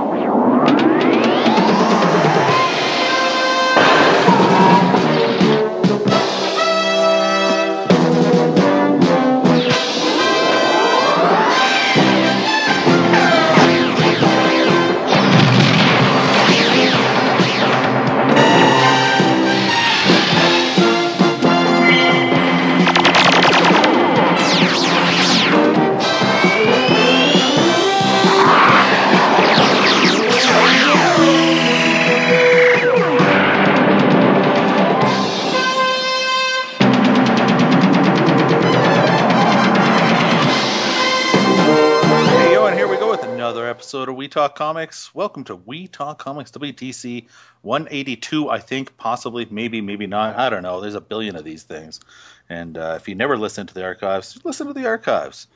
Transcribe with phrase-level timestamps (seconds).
[0.00, 0.29] Wow.
[44.80, 45.14] Comics.
[45.14, 47.26] Welcome to We Talk Comics WTC
[47.60, 50.38] 182, I think, possibly, maybe, maybe not.
[50.38, 50.80] I don't know.
[50.80, 52.00] There's a billion of these things.
[52.48, 55.48] And uh, if you never listen to the archives, listen to the archives.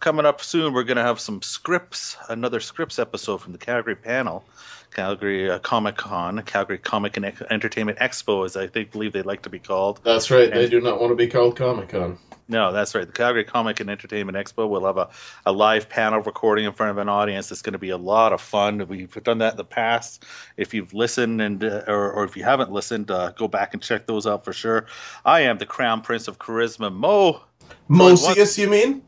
[0.00, 3.94] Coming up soon, we're going to have some scripts, another scripts episode from the Calgary
[3.94, 4.44] panel,
[4.94, 9.26] Calgary uh, Comic Con, Calgary Comic and Ex- Entertainment Expo, as I think believe they'd
[9.26, 10.00] like to be called.
[10.04, 10.52] That's right.
[10.52, 12.18] They do not want to be called Comic Con.
[12.48, 13.06] No, that's right.
[13.06, 15.08] The Calgary Comic and Entertainment Expo will have a,
[15.46, 17.50] a live panel recording in front of an audience.
[17.50, 18.86] It's going to be a lot of fun.
[18.88, 20.26] We've done that in the past.
[20.56, 23.82] If you've listened and uh, or, or if you haven't listened, uh, go back and
[23.82, 24.86] check those out for sure.
[25.24, 27.40] I am the Crown Prince of Charisma, Mo
[27.88, 29.02] Mosius, you mean?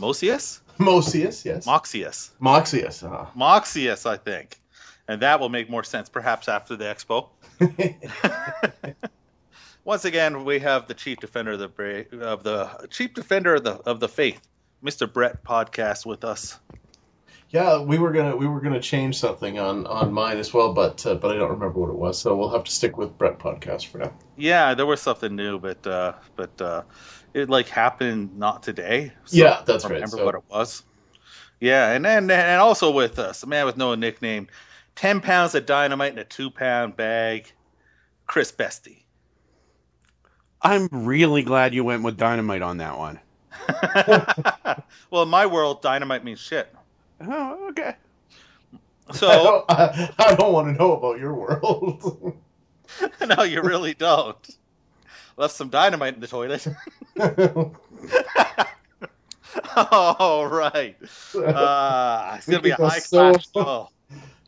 [0.00, 1.66] Mosius, Mosius, yes.
[1.66, 3.08] Moxius, Moxius.
[3.08, 3.30] ah.
[3.36, 4.56] Moxius, I think,
[5.08, 7.28] and that will make more sense perhaps after the expo.
[9.84, 13.64] Once again, we have the chief defender of the bra- of the chief defender of
[13.64, 14.40] the of the faith,
[14.84, 15.12] Mr.
[15.12, 16.60] Brett Podcast, with us.
[17.50, 21.04] yeah, we were gonna we were gonna change something on on mine as well, but
[21.04, 23.40] uh, but I don't remember what it was, so we'll have to stick with Brett
[23.40, 24.12] podcast for now.
[24.36, 26.82] Yeah, there was something new, but uh, but uh,
[27.34, 29.12] it like happened not today.
[29.24, 30.84] So Yeah, that's I don't right, Remember so- what it was?
[31.60, 34.46] Yeah, and then and also with us, a man with no nickname,
[34.94, 37.52] ten pounds of dynamite in a two pound bag,
[38.26, 39.02] Chris Bestie.
[40.62, 43.18] I'm really glad you went with dynamite on that one.
[45.10, 46.72] well, in my world, dynamite means shit.
[47.20, 47.94] Oh, okay.
[49.08, 52.36] I So don't, I, I don't want to know about your world.
[53.36, 54.56] no, you really don't.
[55.36, 56.66] Left some dynamite in the toilet.
[59.76, 60.96] All right.
[61.34, 63.88] Uh, it's gonna be a Because high so- class show.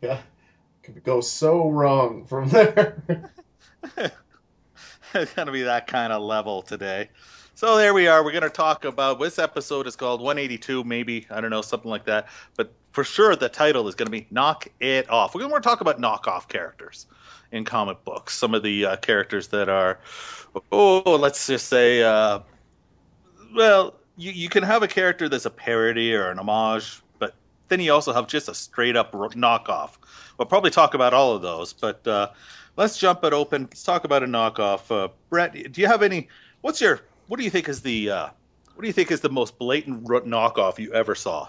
[0.03, 0.21] yeah,
[0.85, 3.31] could go so wrong from there.
[5.15, 7.09] it's going to be that kind of level today.
[7.55, 8.23] So there we are.
[8.23, 11.91] We're going to talk about this episode is called 182, maybe I don't know something
[11.91, 12.29] like that.
[12.57, 15.61] But for sure, the title is going to be "Knock It Off." We're going to
[15.61, 17.07] talk about knockoff characters
[17.53, 18.35] in comic books.
[18.37, 20.01] Some of the uh, characters that are,
[20.71, 22.41] oh, let's just say, uh,
[23.55, 27.04] well, you you can have a character that's a parody or an homage,
[27.69, 29.93] then you also have just a straight up knockoff.
[30.39, 32.07] We'll probably talk about all of those, but.
[32.07, 32.29] Uh,
[32.77, 33.63] let's jump it open.
[33.63, 34.91] Let's talk about a knockoff.
[34.91, 36.29] Uh, Brett, do you have any?
[36.61, 37.01] What's your?
[37.29, 38.11] What do you think is the?
[38.11, 38.29] Uh,
[38.75, 41.49] what do you think is the most blatant knockoff you ever saw?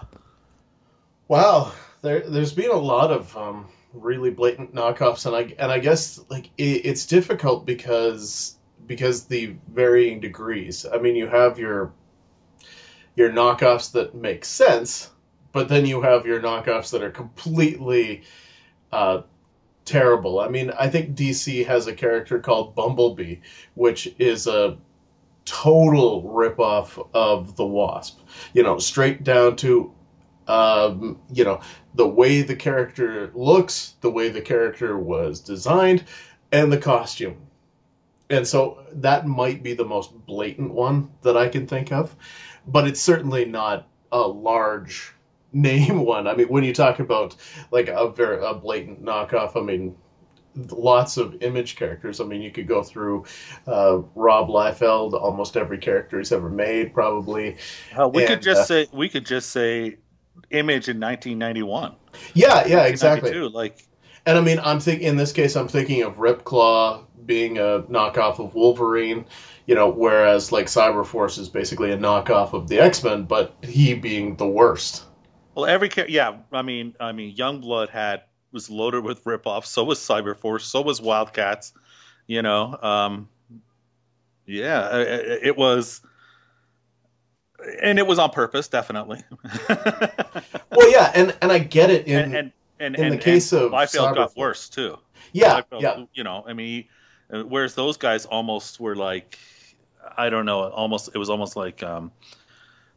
[1.28, 1.72] Wow,
[2.02, 6.20] there there's been a lot of um, really blatant knockoffs, and I and I guess
[6.28, 8.56] like it, it's difficult because
[8.86, 10.86] because the varying degrees.
[10.92, 11.92] I mean, you have your
[13.16, 15.10] your knockoffs that make sense,
[15.56, 18.20] but then you have your knockoffs that are completely
[18.92, 19.22] uh,
[19.86, 20.38] terrible.
[20.38, 23.36] I mean, I think DC has a character called Bumblebee,
[23.72, 24.76] which is a
[25.46, 28.20] total ripoff of the Wasp.
[28.52, 29.94] You know, straight down to
[30.46, 31.62] um, you know,
[31.94, 36.04] the way the character looks, the way the character was designed,
[36.52, 37.46] and the costume.
[38.28, 42.14] And so that might be the most blatant one that I can think of,
[42.66, 45.14] but it's certainly not a large
[45.56, 46.26] name one.
[46.26, 47.34] I mean, when you talk about
[47.70, 49.96] like a very a blatant knockoff, I mean,
[50.70, 52.20] lots of image characters.
[52.20, 53.24] I mean, you could go through
[53.66, 57.56] uh, Rob Liefeld, almost every character he's ever made, probably.
[57.98, 59.96] Uh, we could just uh, say we could just say
[60.50, 61.94] image in 1991.
[62.34, 63.32] Yeah, yeah, exactly.
[63.32, 63.86] Like
[64.26, 68.38] And I mean, I'm thinking in this case, I'm thinking of Ripclaw being a knockoff
[68.38, 69.24] of Wolverine,
[69.66, 73.94] you know, whereas like Cyberforce is basically a knockoff of the X Men, but he
[73.94, 75.05] being the worst.
[75.56, 76.36] Well, every char- yeah.
[76.52, 78.22] I mean, I mean, Youngblood had
[78.52, 79.66] was loaded with ripoffs.
[79.66, 80.60] So was Cyberforce.
[80.62, 81.72] So was Wildcats.
[82.28, 83.28] You know, um,
[84.46, 86.02] yeah, i- i- it was.
[87.82, 89.22] And it was on purpose, definitely.
[90.70, 93.52] Well, yeah, and and I get it in and and and, in and the case
[93.52, 94.98] of Liefeld got worse too.
[95.32, 96.84] yeah, Liefeld, yeah, you know, I mean,
[97.30, 99.38] whereas those guys almost were like,
[100.18, 102.12] I don't know, almost it was almost like, um,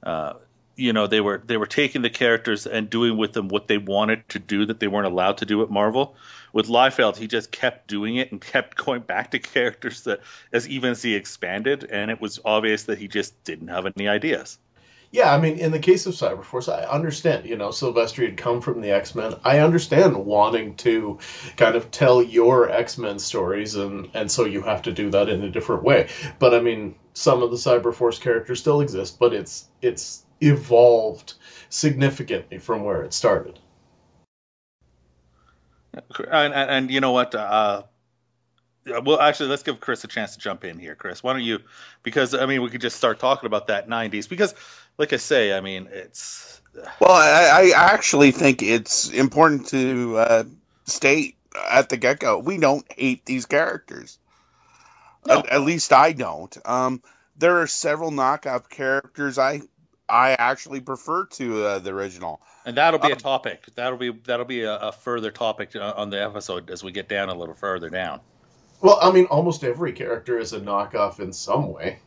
[0.03, 0.33] uh,
[0.79, 3.77] you know they were they were taking the characters and doing with them what they
[3.77, 6.15] wanted to do that they weren't allowed to do at Marvel.
[6.53, 10.21] With Liefeld, he just kept doing it and kept going back to characters that
[10.53, 14.07] as even as he expanded, and it was obvious that he just didn't have any
[14.07, 14.57] ideas.
[15.11, 17.45] Yeah, I mean, in the case of Cyberforce, I understand.
[17.47, 19.33] You know, Silvestri had come from the X Men.
[19.43, 21.17] I understand wanting to
[21.57, 25.27] kind of tell your X Men stories, and and so you have to do that
[25.27, 26.09] in a different way.
[26.37, 31.33] But I mean, some of the Cyberforce characters still exist, but it's it's evolved
[31.69, 33.59] significantly from where it started.
[35.93, 37.33] And, and, and you know what?
[37.35, 37.83] Uh,
[38.85, 40.95] well, actually, let's give Chris a chance to jump in here.
[40.95, 41.59] Chris, why don't you?
[42.03, 44.27] Because I mean, we could just start talking about that '90s.
[44.29, 44.55] Because
[44.97, 46.61] like I say, I mean, it's.
[46.99, 50.43] Well, I, I actually think it's important to uh,
[50.85, 51.35] state
[51.69, 54.17] at the get go we don't hate these characters.
[55.25, 55.39] No.
[55.39, 56.55] At, at, least I don't.
[56.65, 57.01] Um,
[57.37, 59.61] there are several knockoff characters I
[60.09, 62.41] I actually prefer to uh, the original.
[62.65, 63.65] And that'll be um, a topic.
[63.75, 67.29] That'll be that'll be a, a, further topic on the episode as we get down
[67.29, 68.19] a little further down.
[68.81, 71.99] Well, I mean, almost every character is a knockoff in some way.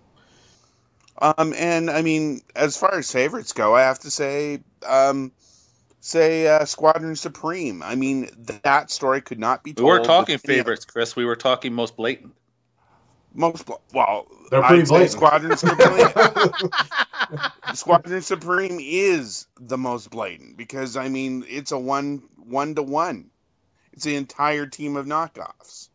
[1.20, 5.32] Um, and I mean, as far as favorites go, I have to say, um,
[6.00, 7.82] say uh, Squadron Supreme.
[7.82, 8.28] I mean,
[8.64, 9.84] that story could not be told.
[9.84, 11.14] We weren't talking favorites, Chris.
[11.14, 12.34] We were talking most blatant.
[13.34, 15.10] Most well, they're pretty blatant.
[15.10, 16.70] Squadron Supreme.
[17.74, 23.30] Squadron Supreme is the most blatant because I mean, it's a one one to one.
[23.92, 25.88] It's the entire team of knockoffs.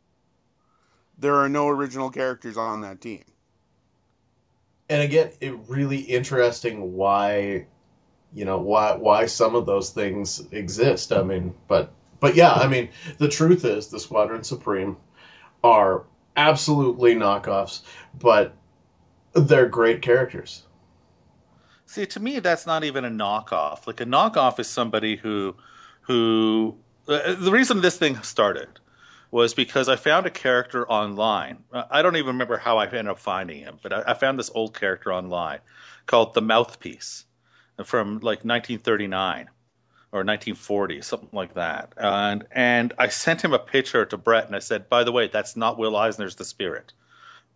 [1.19, 3.23] There are no original characters on that team
[4.89, 7.65] and again, it really interesting why,
[8.33, 11.11] you know, why why some of those things exist.
[11.11, 14.97] I mean, but but yeah, I mean, the truth is the Squadron Supreme
[15.63, 16.03] are
[16.37, 17.81] absolutely knockoffs,
[18.17, 18.55] but
[19.33, 20.63] they're great characters.
[21.85, 23.87] See, to me, that's not even a knockoff.
[23.87, 25.55] Like a knockoff is somebody who,
[26.01, 26.77] who.
[27.07, 28.67] Uh, the reason this thing started
[29.31, 31.63] was because I found a character online.
[31.71, 34.51] I don't even remember how I ended up finding him, but I, I found this
[34.53, 35.59] old character online
[36.05, 37.25] called the Mouthpiece
[37.83, 39.49] from like 1939
[40.17, 41.93] or 1940, something like that.
[41.97, 45.27] And and I sent him a picture to Brett, and I said, "By the way,
[45.27, 46.93] that's not Will Eisner's The Spirit,"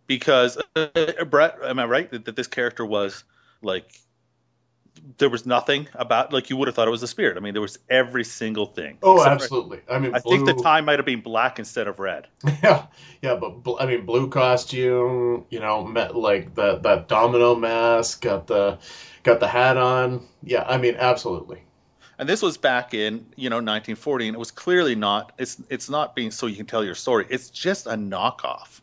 [0.06, 3.24] because uh, Brett, am I right that, that this character was
[3.62, 4.00] like
[5.18, 7.36] there was nothing about like you would have thought it was a spirit.
[7.36, 8.98] I mean, there was every single thing.
[9.02, 9.80] Oh, absolutely.
[9.90, 10.44] I mean, I blue...
[10.44, 12.28] think the tie might have been black instead of red.
[12.62, 12.86] Yeah,
[13.22, 15.46] yeah, but bl- I mean, blue costume.
[15.50, 18.22] You know, met, like that that domino mask.
[18.22, 18.78] Got the
[19.22, 20.26] got the hat on.
[20.44, 21.62] Yeah, I mean, absolutely.
[22.22, 25.32] And this was back in you know 1940, and it was clearly not.
[25.38, 27.26] It's it's not being so you can tell your story.
[27.28, 28.80] It's just a knockoff.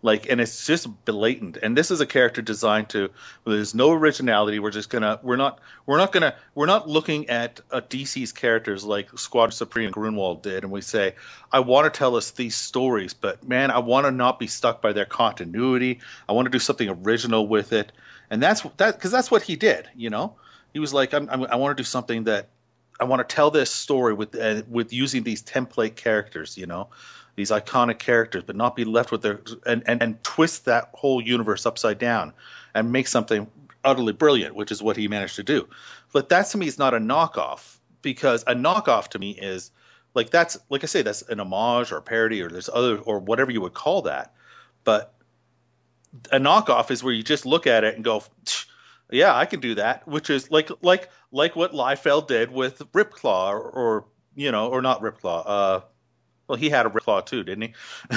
[0.00, 1.58] Like and it's just blatant.
[1.58, 3.10] And this is a character designed to
[3.44, 4.58] there's no originality.
[4.58, 8.86] We're just gonna we're not we're not gonna we're not looking at uh, dc's characters
[8.86, 11.14] like squad supreme Gruenwald did and we say
[11.52, 14.80] i want to tell us these stories but man i want to not be stuck
[14.80, 16.00] by their continuity.
[16.26, 17.92] I want to do something original with it.
[18.30, 20.36] And that's that because that's what he did you know?
[20.72, 22.48] He was like I'm, I'm, i want to do something that
[23.00, 26.88] i want to tell this story with uh, with using these template characters you know
[27.38, 31.22] these iconic characters, but not be left with their and, and, and twist that whole
[31.22, 32.32] universe upside down
[32.74, 33.46] and make something
[33.84, 35.66] utterly brilliant, which is what he managed to do.
[36.12, 39.70] But that to me is not a knockoff because a knockoff to me is
[40.14, 43.52] like that's like I say that's an homage or parody or there's other or whatever
[43.52, 44.34] you would call that.
[44.82, 45.14] But
[46.32, 48.24] a knockoff is where you just look at it and go,
[49.10, 53.50] yeah, I can do that, which is like like like what Liefeld did with Ripclaw
[53.50, 55.42] or, or you know or not Ripclaw.
[55.46, 55.80] Uh,
[56.46, 57.74] well, he had a claw too, didn't he?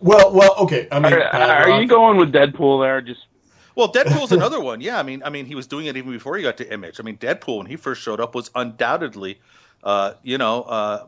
[0.00, 0.88] well, well, okay.
[0.90, 3.00] I mean, are, are you going with Deadpool there?
[3.00, 3.26] Just
[3.74, 4.80] well, Deadpool's another one.
[4.80, 7.00] Yeah, I mean, I mean, he was doing it even before he got to Image.
[7.00, 9.40] I mean, Deadpool when he first showed up was undoubtedly,
[9.84, 11.06] uh, you know, uh,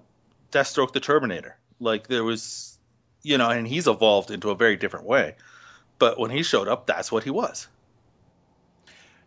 [0.51, 1.57] Deathstroke the Terminator.
[1.81, 2.79] Like there was,
[3.23, 5.35] you know, and he's evolved into a very different way.
[5.99, 7.69] But when he showed up, that's what he was.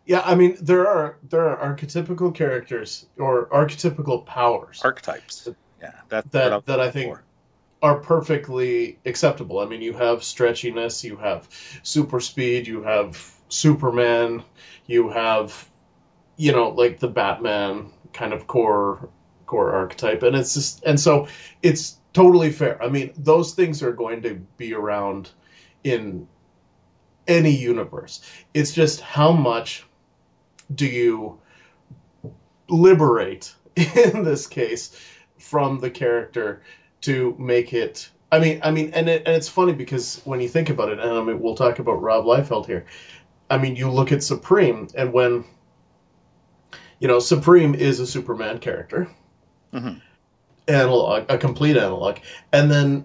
[0.06, 5.48] Yeah, I mean, there are there are archetypical characters or archetypical powers, archetypes
[5.82, 7.24] yeah, that that, that I think for.
[7.82, 9.58] are perfectly acceptable.
[9.58, 11.48] I mean, you have stretchiness, you have
[11.82, 14.44] super speed, you have Superman,
[14.86, 15.70] you have
[16.36, 19.08] you know like the Batman kind of core
[19.46, 21.28] core archetype, and it's just and so
[21.62, 22.82] it's totally fair.
[22.82, 25.30] I mean, those things are going to be around
[25.84, 26.28] in
[27.26, 28.22] any universe.
[28.54, 29.84] It's just how much
[30.74, 31.38] do you
[32.68, 35.00] liberate in this case
[35.38, 36.62] from the character
[37.02, 38.10] to make it.
[38.32, 40.98] I mean, I mean, and it, and it's funny because when you think about it,
[40.98, 42.84] and I mean, we'll talk about Rob Liefeld here.
[43.48, 45.44] I mean, you look at Supreme, and when
[46.98, 49.08] you know, Supreme is a Superman character,
[49.72, 50.00] Mhm.
[50.68, 52.16] analog, a complete analog,
[52.52, 53.04] and then,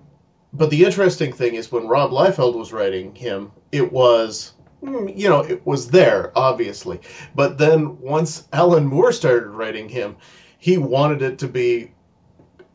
[0.54, 5.42] but the interesting thing is when Rob Liefeld was writing him, it was, you know,
[5.42, 7.00] it was there obviously,
[7.36, 10.16] but then once Alan Moore started writing him,
[10.58, 11.92] he wanted it to be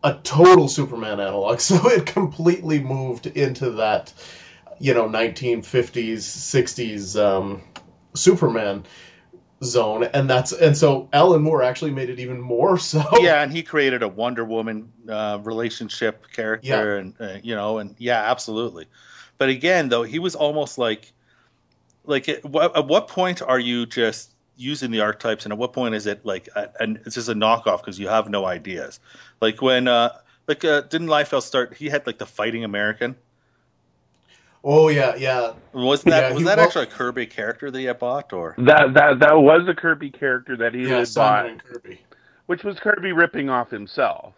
[0.04, 4.12] a total Superman analog, so it completely moved into that,
[4.78, 7.62] you know, 1950s, 60s um,
[8.14, 8.84] Superman
[9.64, 13.02] zone, and that's and so Alan Moore actually made it even more so.
[13.20, 17.94] yeah, and he created a Wonder Woman uh, relationship character, and uh, you know, and
[17.98, 18.86] yeah, absolutely.
[19.38, 21.12] But again, though, he was almost like,
[22.06, 25.72] like, at what, at what point are you just using the archetypes, and at what
[25.72, 26.48] point is it like,
[26.80, 29.00] and it's just a knockoff because you have no ideas?
[29.40, 30.10] Like when, uh,
[30.48, 31.74] like, uh, didn't Liefeld start?
[31.74, 33.16] He had like the Fighting American.
[34.64, 35.54] Oh yeah, yeah.
[35.72, 38.58] Wasn't that Yeah, was that wa- actually a Kirby character that he had bought, or
[38.58, 42.00] That that that was a Kirby character that he Yeah, had Simon bought, and Kirby.
[42.46, 44.34] which was Kirby ripping off himself.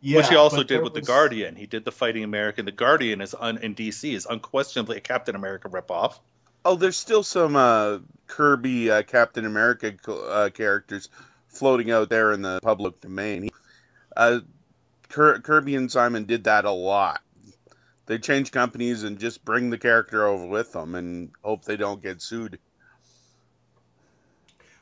[0.00, 1.56] Yeah, which he also did there with the Guardian.
[1.56, 2.64] He did the Fighting American.
[2.64, 6.20] The Guardian is un, in DC is unquestionably a Captain America ripoff.
[6.64, 11.08] Oh, there's still some uh, Kirby uh, Captain America uh, characters
[11.48, 13.50] floating out there in the public domain.
[14.16, 14.40] Uh,
[15.08, 17.22] Kirby and Simon did that a lot.
[18.06, 22.02] They change companies and just bring the character over with them and hope they don't
[22.02, 22.58] get sued.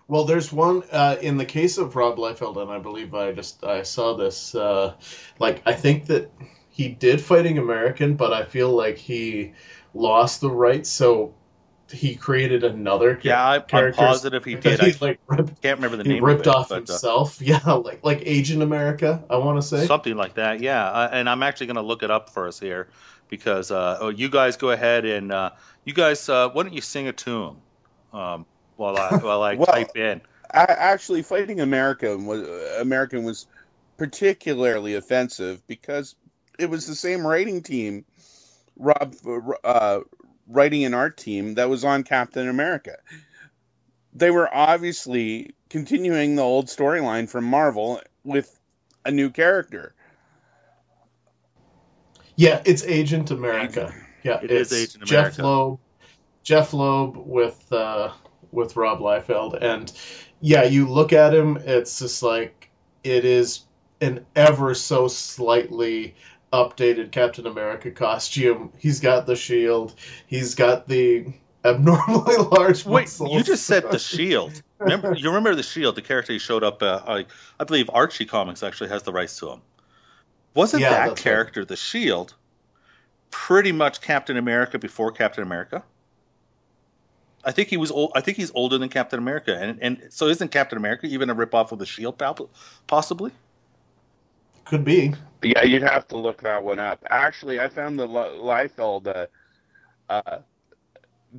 [0.08, 3.62] Well, there's one uh, in the case of Rob Liefeld, and I believe I just
[3.62, 4.54] I saw this.
[4.54, 4.94] Uh,
[5.38, 6.32] like I think that
[6.70, 9.52] he did Fighting American, but I feel like he
[9.92, 11.35] lost the rights, so
[11.92, 13.16] he created another.
[13.16, 14.80] ca- Yeah, I, I'm characters positive he that did.
[14.80, 16.21] I He like ripped, can't remember the he name.
[16.21, 17.40] ripped of it, off but, uh, himself.
[17.42, 19.25] Yeah, like like Agent America.
[19.30, 19.87] I want to say.
[19.87, 20.61] something like that.
[20.61, 22.88] Yeah, uh, and I'm actually going to look it up for us here
[23.28, 25.50] because uh, oh, you guys go ahead and uh,
[25.85, 27.62] you guys uh, why don't you sing a tune
[28.12, 30.23] um, while I while I Well, type in.
[30.52, 32.42] A- actually, fighting America was
[32.80, 33.47] American was
[33.99, 36.16] particularly offensive because
[36.59, 38.04] it was the same writing team,
[38.76, 39.14] Rob,
[39.64, 40.00] uh,
[40.49, 42.97] writing an art team that was on Captain America.
[44.14, 48.59] They were obviously continuing the old storyline from Marvel with
[49.05, 49.95] a new character.
[52.37, 53.93] Yeah, it's Agent America.
[54.23, 55.81] Yeah, It is it's Agent Jeph Loeb,
[56.45, 58.12] Jeph Loeb with uh,
[58.52, 59.93] with Rob Liefeld, and
[60.40, 62.71] yeah, you look at him, it's just like
[63.05, 63.64] it is
[64.00, 66.14] an ever so slightly
[66.52, 68.73] updated Captain America costume.
[68.78, 69.95] He's got the shield.
[70.26, 71.33] He's got the
[71.64, 73.31] abnormally large Wait, muscles.
[73.31, 74.62] you just said the Shield.
[74.78, 75.95] Remember, you remember the Shield?
[75.97, 76.83] The character he showed up.
[76.83, 77.26] Uh, I,
[77.61, 79.62] I believe Archie Comics actually has the rights to him.
[80.55, 81.47] Wasn't Yeah, that that's right.
[81.47, 82.35] character the Shield?
[83.31, 85.85] Pretty much Captain America before Captain America.
[87.45, 88.12] I think he was old.
[88.14, 91.35] I think he's older than Captain America, and and so isn't Captain America even a
[91.35, 92.21] ripoff of the Shield,
[92.87, 93.33] possibly?
[94.69, 95.15] Could be.
[95.43, 97.05] Yeah, you'd have to look that one up.
[97.11, 99.27] Actually, I found the Li- Liefeld uh,
[100.11, 100.41] uh,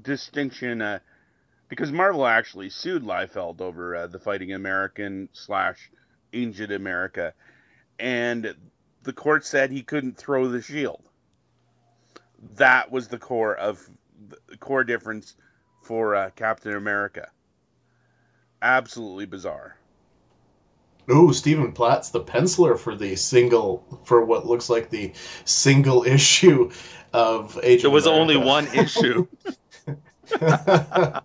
[0.01, 0.99] distinction uh,
[1.69, 5.91] because Marvel actually sued Liefeld over uh, the Fighting American slash
[6.33, 7.33] Agent America,
[7.99, 8.55] and
[9.03, 11.03] the court said he couldn't throw the shield.
[12.57, 13.89] That was the core of
[14.49, 15.35] the core difference
[15.83, 17.29] for uh, Captain America.
[18.61, 19.78] Absolutely bizarre.
[21.11, 25.13] Ooh, Stephen Platt's the penciler for the single for what looks like the
[25.45, 26.71] single issue
[27.13, 29.27] of Agent There was only one issue.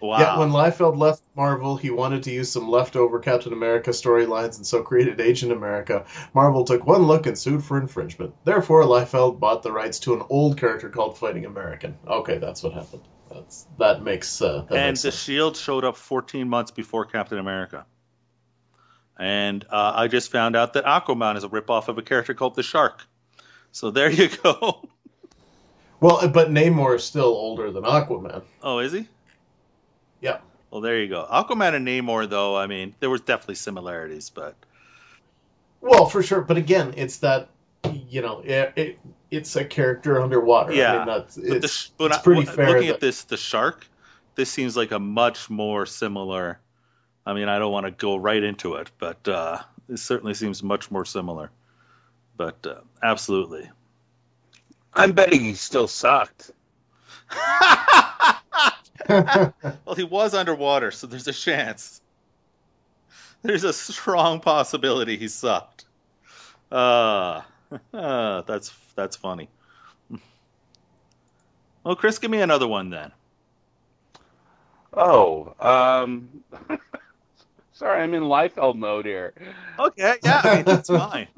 [0.00, 0.18] Wow.
[0.18, 4.66] Yeah, when Liefeld left Marvel, he wanted to use some leftover Captain America storylines and
[4.66, 6.04] so created Agent America.
[6.34, 8.34] Marvel took one look and sued for infringement.
[8.44, 11.96] Therefore, Liefeld bought the rights to an old character called Fighting American.
[12.06, 13.02] Okay, that's what happened.
[13.30, 15.22] That's that makes uh, that and makes the sense.
[15.22, 17.86] shield showed up 14 months before Captain America.
[19.18, 22.54] And uh, I just found out that Aquaman is a ripoff of a character called
[22.54, 23.06] the Shark.
[23.72, 24.88] So there you go.
[25.98, 28.42] Well, but Namor is still older than Aquaman.
[28.62, 29.08] Oh, is he?
[30.20, 30.40] Yeah.
[30.70, 31.26] Well, there you go.
[31.32, 34.54] Aquaman and Namor, though, I mean, there was definitely similarities, but
[35.80, 36.42] Well, for sure.
[36.42, 37.48] But again, it's that
[38.08, 38.98] you know, it, it
[39.30, 40.72] it's a character underwater.
[40.72, 40.96] I Yeah.
[40.98, 43.38] mean, that's but the, it's, it's I- pretty w- fair looking that- at this, the
[43.38, 43.86] Shark,
[44.34, 46.60] this seems like a much more similar.
[47.26, 50.62] I mean, I don't want to go right into it, but uh, it certainly seems
[50.62, 51.50] much more similar.
[52.36, 53.68] But uh, absolutely.
[54.94, 56.52] I'm betting he still sucked.
[59.08, 59.52] well,
[59.96, 62.00] he was underwater, so there's a chance.
[63.42, 65.84] There's a strong possibility he sucked.
[66.70, 67.42] Uh,
[67.92, 69.48] uh that's that's funny.
[71.84, 73.12] Well, Chris, give me another one then.
[74.92, 76.28] Oh, um,
[77.76, 79.34] Sorry, I'm in Liefeld mode here.
[79.78, 81.28] Okay, yeah, I mean, that's fine.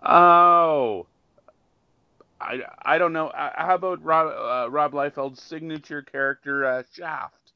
[0.00, 1.06] Oh,
[2.40, 3.28] I, I don't know.
[3.28, 7.52] Uh, How about Rob uh, Rob Liefeld's signature character uh, Shaft?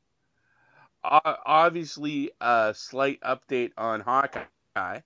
[1.05, 5.01] Uh, obviously, a slight update on Hawkeye.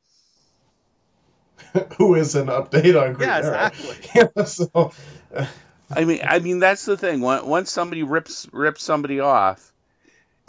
[1.99, 3.97] Who is an update on Green Yeah, exactly.
[4.15, 4.93] Yeah, so,
[5.35, 5.47] uh,
[5.95, 7.21] I mean, I mean that's the thing.
[7.21, 9.73] Once once somebody rips rips somebody off,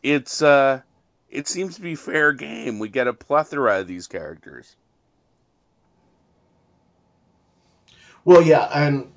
[0.04, 0.82] it's uh,
[1.30, 2.80] it seems to be fair game.
[2.80, 4.76] We get a plethora of these characters.
[8.26, 9.12] well, yeah, and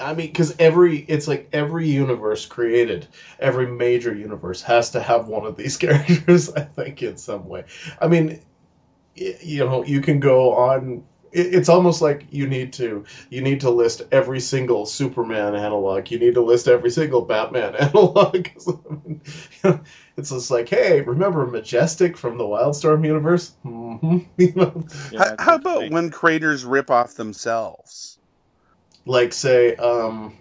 [0.00, 3.06] I mean, because every it's like every universe created,
[3.38, 6.52] every major universe has to have one of these characters.
[6.52, 7.64] I think in some way.
[8.00, 8.40] I mean,
[9.14, 11.04] you know, you can go on.
[11.32, 16.10] It- It's almost like you need to you need to list every single Superman analog.
[16.10, 18.48] You need to list every single Batman analog.
[18.54, 19.20] 'Cause, I mean,
[19.50, 19.80] you know,
[20.16, 23.52] it's just like, hey, remember Majestic from the Wildstorm universe?
[23.62, 25.92] hmm You know, Yeah, how, how about interesting.
[25.92, 28.18] when creators rip off themselves?
[29.06, 30.36] like say um,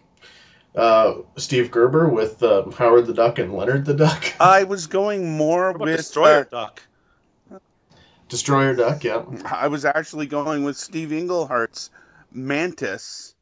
[0.75, 4.25] uh, Steve Gerber with um, Howard the Duck and Leonard the Duck.
[4.39, 6.81] I was going more What about with Destroyer uh, Duck?
[8.29, 9.23] Destroyer Duck, yeah.
[9.45, 11.89] I was actually going with Steve Englehart's
[12.31, 13.35] Mantis,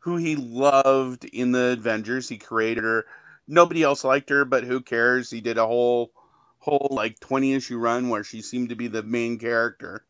[0.00, 2.28] who he loved in the Avengers.
[2.28, 3.06] He created her.
[3.46, 5.30] Nobody else liked her, but who cares?
[5.30, 6.10] He did a whole,
[6.58, 10.04] whole like twenty issue run where she seemed to be the main character.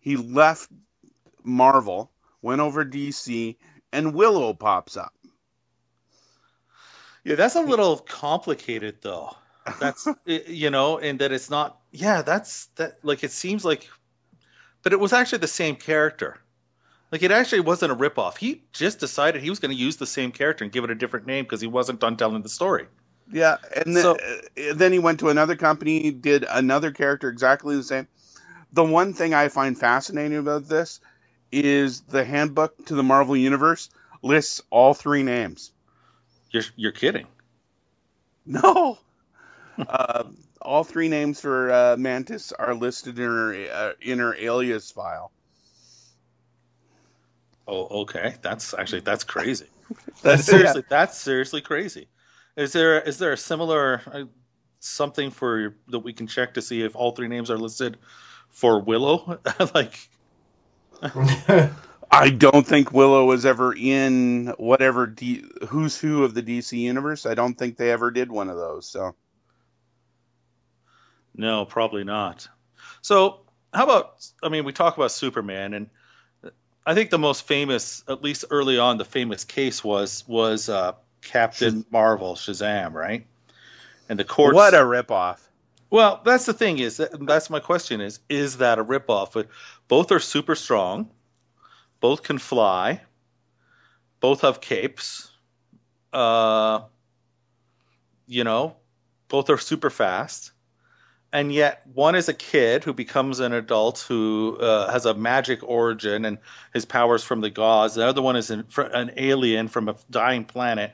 [0.00, 0.70] He left
[1.44, 3.56] Marvel, went over DC,
[3.92, 5.12] and Willow pops up.
[7.24, 9.36] Yeah, that's a little complicated though.
[9.78, 11.78] That's you know, and that it's not.
[11.92, 12.98] Yeah, that's that.
[13.04, 13.88] Like it seems like,
[14.82, 16.38] but it was actually the same character.
[17.12, 18.38] Like it actually wasn't a ripoff.
[18.38, 20.94] He just decided he was going to use the same character and give it a
[20.94, 22.86] different name because he wasn't done telling the story.
[23.30, 27.76] Yeah, and then, So- uh, then he went to another company, did another character exactly
[27.76, 28.08] the same.
[28.72, 31.00] The one thing I find fascinating about this
[31.50, 33.90] is the handbook to the Marvel Universe
[34.22, 35.72] lists all three names.
[36.50, 37.26] You're you're kidding.
[38.46, 38.98] No,
[39.78, 40.24] uh,
[40.62, 45.32] all three names for uh, Mantis are listed in her uh, in her alias file.
[47.66, 48.36] Oh, okay.
[48.42, 49.66] That's actually that's crazy.
[50.22, 52.08] That's That's seriously that's seriously crazy.
[52.56, 54.24] Is there is there a similar uh,
[54.80, 57.98] something for that we can check to see if all three names are listed
[58.48, 59.40] for Willow?
[59.74, 59.98] like
[62.10, 67.26] I don't think Willow was ever in whatever D- who's who of the DC universe.
[67.26, 68.86] I don't think they ever did one of those.
[68.88, 69.14] So
[71.34, 72.48] No, probably not.
[73.00, 73.40] So,
[73.72, 74.26] how about?
[74.42, 75.90] I mean, we talk about Superman, and
[76.86, 80.92] I think the most famous, at least early on, the famous case was was uh,
[81.22, 83.26] Captain Marvel, Shazam, right?
[84.08, 84.54] And the court.
[84.54, 85.38] what a ripoff!
[85.90, 89.32] Well, that's the thing is that, that's my question is is that a ripoff?
[89.34, 89.48] But
[89.88, 91.10] both are super strong,
[92.00, 93.00] both can fly,
[94.20, 95.30] both have capes.
[96.12, 96.80] Uh,
[98.26, 98.76] you know,
[99.28, 100.51] both are super fast,
[101.32, 105.60] and yet one is a kid who becomes an adult who uh, has a magic
[105.62, 106.38] origin and
[106.74, 107.94] his powers from the gods.
[107.94, 110.92] The other one is an, an alien from a dying planet.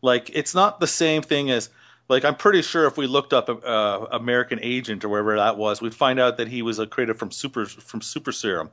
[0.00, 1.68] Like it's not the same thing as
[2.08, 5.80] like I'm pretty sure if we looked up uh, American Agent or wherever that was,
[5.80, 8.70] we'd find out that he was a created from super from super serum.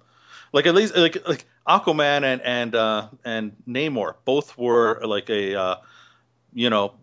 [0.51, 5.55] Like at least like like Aquaman and and uh, and Namor both were like a
[5.55, 5.75] uh,
[6.53, 6.93] you know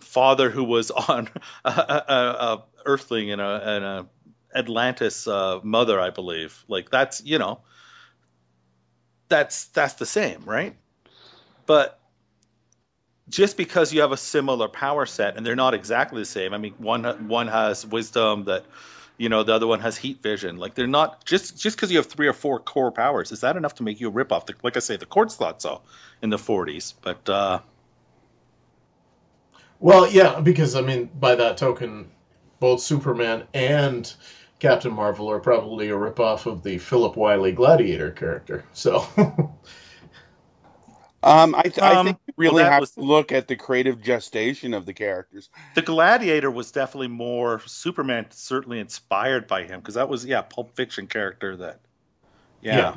[0.00, 1.28] father who was on
[1.64, 4.06] a, a, a Earthling and a, and a
[4.56, 6.64] Atlantis uh, mother, I believe.
[6.68, 7.60] Like that's you know
[9.28, 10.76] that's that's the same, right?
[11.66, 12.00] But
[13.28, 16.54] just because you have a similar power set and they're not exactly the same.
[16.54, 18.66] I mean, one one has wisdom that
[19.18, 20.58] you know the other one has heat vision.
[20.58, 23.32] Like they're not just just because you have three or four core powers.
[23.32, 24.46] Is that enough to make you a ripoff?
[24.46, 25.82] The, like I say, the courts thought so
[26.22, 27.60] in the 40s, but uh,
[29.80, 32.10] Well, yeah, because I mean, by that token,
[32.60, 34.12] both Superman and
[34.58, 38.64] Captain Marvel are probably a ripoff of the Philip Wylie Gladiator character.
[38.72, 39.06] So,
[41.22, 43.56] Um, I, th- I Um, think you really well, have was- to look at the
[43.56, 45.50] creative gestation of the characters.
[45.74, 48.26] the Gladiator was definitely more Superman.
[48.30, 51.80] Certainly inspired by him because that was yeah, Pulp Fiction character that
[52.62, 52.76] yeah.
[52.78, 52.96] Yeah.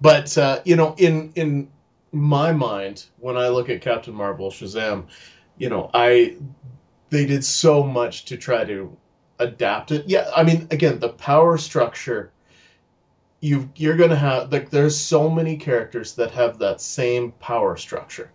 [0.00, 1.68] but uh, you know, in in
[2.12, 5.06] my mind, when I look at Captain Marvel, Shazam,
[5.58, 6.36] you know, I
[7.10, 8.96] they did so much to try to
[9.38, 10.04] adapt it.
[10.06, 12.32] Yeah, I mean, again, the power structure.
[13.40, 18.30] You you're gonna have like there's so many characters that have that same power structure.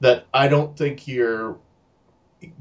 [0.00, 1.58] That I don't think you're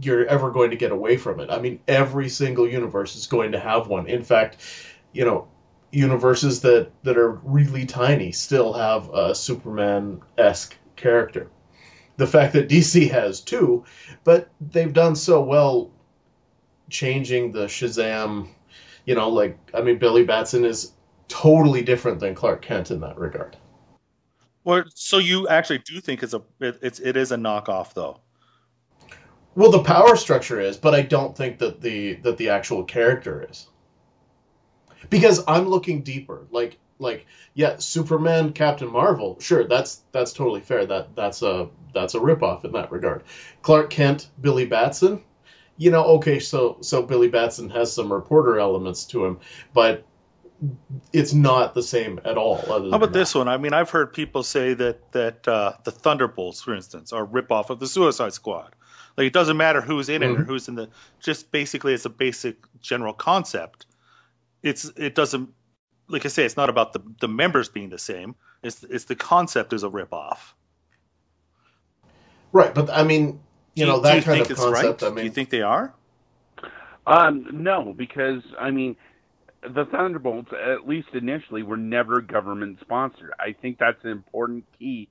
[0.02, 1.50] you're ever going to get away from it.
[1.50, 4.08] I mean, every single universe is going to have one.
[4.08, 4.58] In fact,
[5.12, 5.48] you know,
[5.92, 11.50] universes that that are really tiny still have a Superman esque character.
[12.17, 13.84] The fact that DC has two,
[14.23, 15.91] but they've done so well
[16.89, 18.47] changing the Shazam.
[19.06, 20.93] You know, like I mean, Billy Batson is
[21.28, 23.58] totally different than Clark Kent in that regard.
[24.63, 28.19] Well, so you actually do think it's a it, it's it is a knockoff though.
[29.56, 33.45] Well, the power structure is, but I don't think that the that the actual character
[33.49, 33.67] is.
[35.10, 36.47] Because I'm looking deeper.
[36.49, 40.86] Like like yeah, Superman, Captain Marvel, sure, that's that's totally fair.
[40.86, 43.24] That that's a that's a ripoff in that regard.
[43.62, 45.22] Clark Kent, Billy Batson,
[45.78, 49.39] you know, okay, so so Billy Batson has some reporter elements to him,
[49.74, 50.06] but
[51.12, 52.58] it's not the same at all.
[52.66, 53.48] How about this one?
[53.48, 57.70] I mean, I've heard people say that that uh, the Thunderbolts, for instance, are ripoff
[57.70, 58.76] of the Suicide Squad.
[59.18, 60.42] Like it doesn't matter who's in it mm-hmm.
[60.42, 60.89] or who's in the.
[61.20, 63.86] Just basically, it's a basic general concept.
[64.62, 65.50] It's it doesn't
[66.08, 68.36] like I say, it's not about the the members being the same.
[68.62, 70.54] It's it's the concept is a ripoff.
[72.52, 73.39] Right, but I mean,
[73.76, 75.02] you do know that kind of concept.
[75.02, 75.04] Right?
[75.04, 75.94] I mean, do you think they are?
[77.06, 78.96] Um, no, because I mean,
[79.62, 83.32] the Thunderbolts, at least initially, were never government sponsored.
[83.39, 85.10] I think that's an important key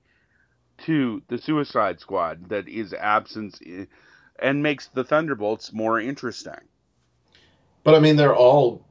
[0.87, 3.61] to the Suicide Squad that is absence
[4.39, 6.55] and makes the Thunderbolts more interesting.
[7.85, 8.85] But I mean, they're all,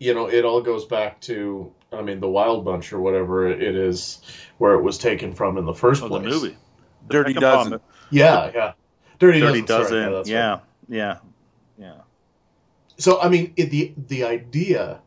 [0.00, 3.76] you know, it all goes back to, I mean, the Wild Bunch or whatever it
[3.76, 4.22] is,
[4.58, 6.24] where it was taken from in the first oh, place.
[6.24, 6.56] The movie,
[7.06, 7.80] the Dirty Dozen.
[8.10, 8.72] Yeah, yeah.
[9.18, 10.10] Dirty, Dirty Dozen.
[10.10, 10.32] Dozen.
[10.32, 11.18] Yeah, yeah,
[11.78, 12.00] yeah, yeah.
[12.96, 15.00] So I mean, it, the the idea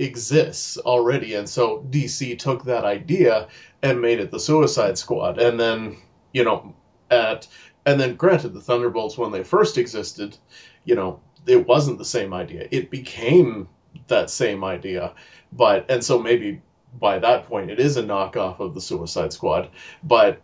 [0.00, 3.48] exists already, and so DC took that idea
[3.82, 5.96] and made it the Suicide Squad, and then
[6.32, 6.74] you know
[7.10, 7.46] at
[7.86, 10.36] and then granted the Thunderbolts when they first existed,
[10.84, 12.66] you know it wasn't the same idea.
[12.72, 13.68] It became
[14.08, 15.12] that same idea,
[15.52, 16.60] but and so maybe
[16.98, 19.70] by that point it is a knockoff of the Suicide Squad,
[20.02, 20.40] but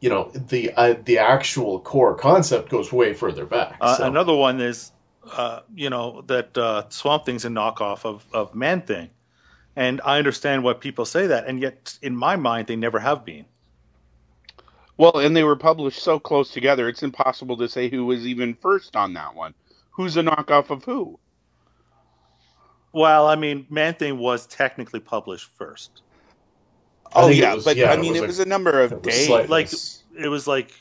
[0.00, 3.76] you know the uh, the actual core concept goes way further back.
[3.80, 4.04] Uh, so.
[4.04, 4.92] Another one is
[5.32, 9.10] uh, you know that uh, Swamp Thing's a knockoff of of Man Thing,
[9.76, 13.24] and I understand why people say that, and yet in my mind they never have
[13.24, 13.44] been.
[14.96, 18.52] Well, and they were published so close together, it's impossible to say who was even
[18.52, 19.54] first on that one.
[19.92, 21.18] Who's a knockoff of who?
[22.92, 26.02] Well, I mean, Man Thing was technically published first.
[27.12, 29.28] Oh yeah, was, but yeah, I mean, it was, it was a number of days.
[29.28, 29.72] Like
[30.18, 30.72] it was like,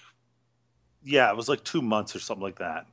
[1.04, 2.86] yeah, it was like two months or something like that.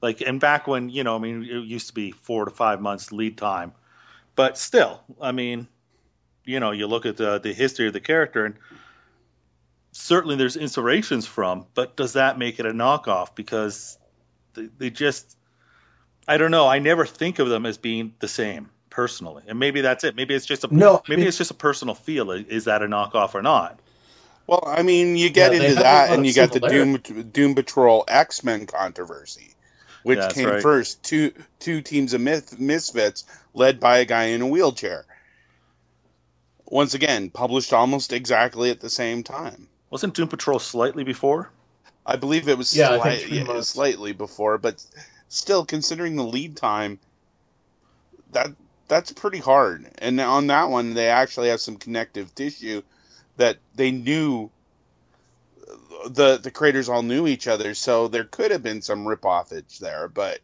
[0.00, 2.80] Like, and back when you know, I mean, it used to be four to five
[2.80, 3.72] months lead time,
[4.34, 5.68] but still, I mean,
[6.44, 8.56] you know, you look at the the history of the character, and
[9.92, 13.34] certainly there's inspirations from, but does that make it a knockoff?
[13.34, 13.98] Because
[14.54, 15.36] they, they just,
[16.26, 16.68] I don't know.
[16.68, 20.14] I never think of them as being the same personally, and maybe that's it.
[20.14, 21.02] Maybe it's just a no.
[21.08, 22.30] Maybe I mean, it's just a personal feel.
[22.30, 23.78] Is that a knockoff or not?
[24.46, 26.96] Well, I mean, you get yeah, into that, and you got the Doom
[27.32, 29.54] Doom Patrol X Men controversy,
[30.02, 30.62] which yeah, came right.
[30.62, 31.02] first.
[31.02, 35.04] Two two teams of myth, misfits led by a guy in a wheelchair.
[36.66, 39.68] Once again, published almost exactly at the same time.
[39.90, 41.50] Wasn't Doom Patrol slightly before?
[42.04, 44.82] I believe it was yeah, slight, yeah slightly before, but
[45.32, 46.98] still, considering the lead time,
[48.32, 48.48] that
[48.86, 49.90] that's pretty hard.
[49.98, 52.82] And on that one, they actually have some connective tissue
[53.38, 54.50] that they knew
[56.06, 60.08] the the creators all knew each other, so there could have been some ripoffage there,
[60.08, 60.40] but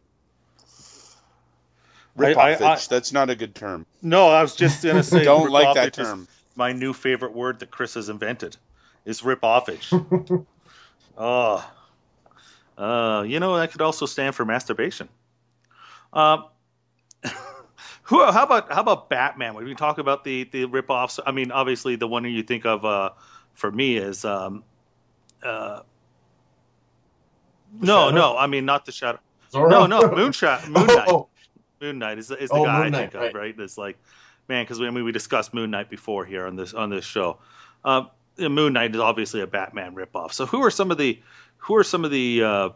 [2.17, 3.85] ripoffage that's not a good term.
[4.01, 6.27] No, I was just gonna say don't like that term.
[6.55, 8.57] My new favorite word that Chris has invented
[9.05, 10.45] is ripoffage.
[11.17, 11.71] oh,
[12.79, 15.09] uh, you know that could also stand for masturbation.
[16.13, 16.45] Um,
[18.03, 18.25] who?
[18.31, 19.53] How about how about Batman?
[19.53, 22.85] When we talk about the the ripoffs, I mean, obviously the one you think of
[22.85, 23.09] uh,
[23.53, 24.63] for me is um,
[25.43, 25.81] uh,
[27.79, 28.37] no, no.
[28.37, 29.19] I mean, not the shadow.
[29.51, 29.69] Zorro?
[29.69, 30.01] No, no.
[30.01, 30.67] Moonshot.
[30.69, 31.05] Moon Knight.
[31.07, 31.27] oh, oh.
[31.81, 33.55] Moon Knight is, is the oh, guy Moon I think Knight, of, right?
[33.57, 33.97] It's like,
[34.47, 37.37] man, because I mean, we discussed Moon Knight before here on this on this show.
[37.83, 38.03] Uh,
[38.37, 40.33] Moon Knight is obviously a Batman ripoff.
[40.33, 41.19] So who are some of the
[41.59, 42.69] who are some of the uh,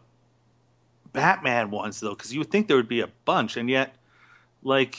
[1.12, 2.14] Batman ones though?
[2.14, 3.94] Because you would think there would be a bunch, and yet,
[4.62, 4.96] like,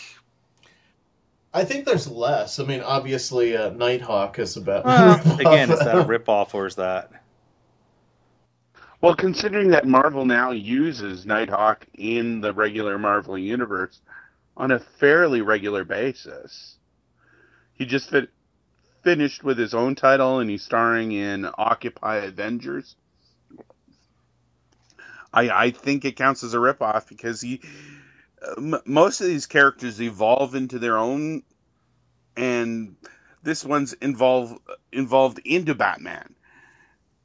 [1.54, 2.60] I think there's less.
[2.60, 5.22] I mean, obviously, uh, Nighthawk is a Batman.
[5.26, 7.12] Well, again, is that a ripoff or is that?
[9.00, 14.02] Well, considering that Marvel now uses Nighthawk in the regular Marvel universe
[14.58, 16.76] on a fairly regular basis,
[17.74, 18.30] he just fit,
[19.04, 22.96] finished with his own title and he's starring in Occupy Avengers.
[25.36, 27.62] I, I think it counts as a ripoff because he
[28.58, 31.44] m- most of these characters evolve into their own,
[32.38, 32.96] and
[33.44, 34.60] this one's involved
[34.92, 36.34] involved into Batman.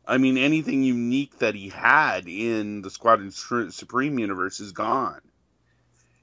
[0.07, 5.21] I mean, anything unique that he had in the Squadron Supreme universe is gone.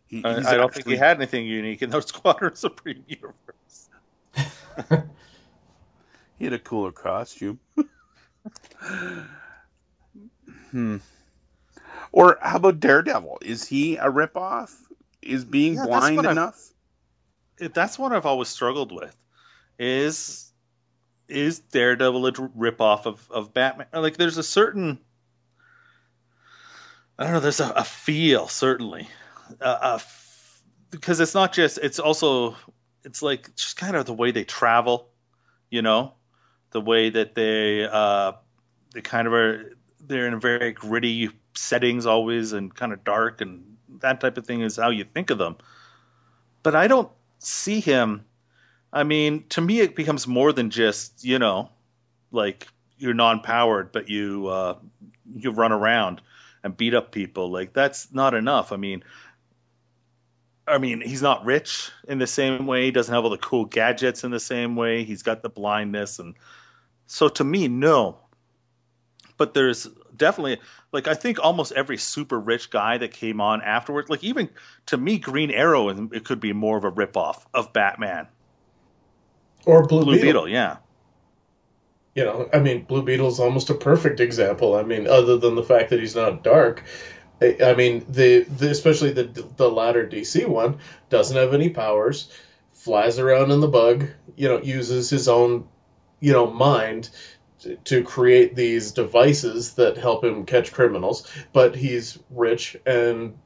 [0.08, 0.70] He, I, I, don't actually...
[0.70, 3.90] think he had anything unique in the Squadron Supreme universe.
[6.38, 7.60] he had a cooler costume.
[10.72, 10.98] hmm.
[12.12, 13.40] Or how about Daredevil?
[13.42, 14.72] Is he a ripoff?
[15.22, 16.72] Is being yeah, blind enough?
[17.60, 19.16] I've, that's what I've always struggled with.
[19.80, 20.52] Is
[21.28, 23.88] is Daredevil a ripoff of of Batman?
[23.94, 25.00] Like, there's a certain
[27.20, 27.40] I don't know.
[27.40, 29.10] There's a, a feel certainly,
[29.60, 30.00] uh,
[30.92, 31.80] because it's not just.
[31.80, 32.56] It's also.
[33.04, 35.10] It's like just kind of the way they travel,
[35.72, 36.14] you know,
[36.72, 38.34] the way that they uh,
[38.94, 39.78] they kind of are.
[40.00, 43.64] They're in a very gritty settings always, and kind of dark, and
[44.00, 45.56] that type of thing is how you think of them.
[46.64, 48.26] But I don't see him
[48.94, 51.70] I mean, to me, it becomes more than just you know,
[52.32, 52.68] like
[52.98, 54.76] you're non-powered, but you uh,
[55.36, 56.22] you run around
[56.64, 57.52] and beat up people.
[57.52, 58.72] Like that's not enough.
[58.72, 59.04] I mean,
[60.68, 62.86] I mean, he's not rich in the same way.
[62.86, 65.04] He doesn't have all the cool gadgets in the same way.
[65.04, 66.36] He's got the blindness, and
[67.08, 68.18] so to me, no.
[69.38, 69.88] But there's
[70.18, 70.58] definitely
[70.92, 74.50] like I think almost every super rich guy that came on afterwards, like even
[74.88, 78.28] to me, Green Arrow, it could be more of a ripoff of Batman
[79.68, 80.28] or Blue, Blue Beetle.
[80.28, 80.50] Beetle.
[80.50, 80.78] Yeah.
[82.16, 84.76] You know, I mean, Blue Beetle is almost a perfect example.
[84.76, 86.84] I mean, other than the fact that he's not dark.
[87.40, 89.26] I mean, the, the especially the
[89.58, 92.32] the latter DC one doesn't have any powers,
[92.74, 94.08] flies around in the bug.
[94.36, 95.68] You know, uses his own,
[96.20, 97.12] you know, mind
[97.84, 101.32] to, create these devices that help him catch criminals.
[101.54, 103.38] But he's rich and,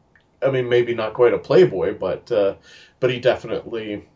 [0.46, 2.56] I mean, maybe not quite a playboy, but uh,
[3.00, 4.08] but he definitely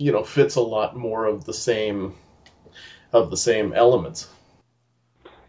[0.00, 2.14] you know fits a lot more of the same
[3.12, 4.28] of the same elements.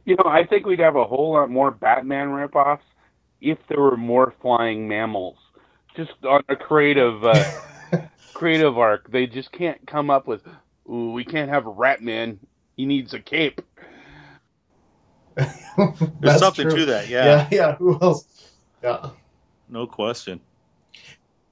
[0.06, 2.80] You know, I think we'd have a whole lot more Batman ripoffs
[3.40, 5.38] if there were more flying mammals.
[5.96, 7.52] Just on a creative uh,
[8.34, 10.42] creative arc, they just can't come up with.
[10.90, 12.38] Ooh, we can't have Ratman.
[12.76, 13.62] He needs a cape.
[15.36, 16.80] There's something true.
[16.80, 17.26] to that, yeah.
[17.26, 17.76] Yeah, yeah.
[17.76, 18.52] Who else?
[18.84, 19.12] Yeah.
[19.70, 20.40] No question.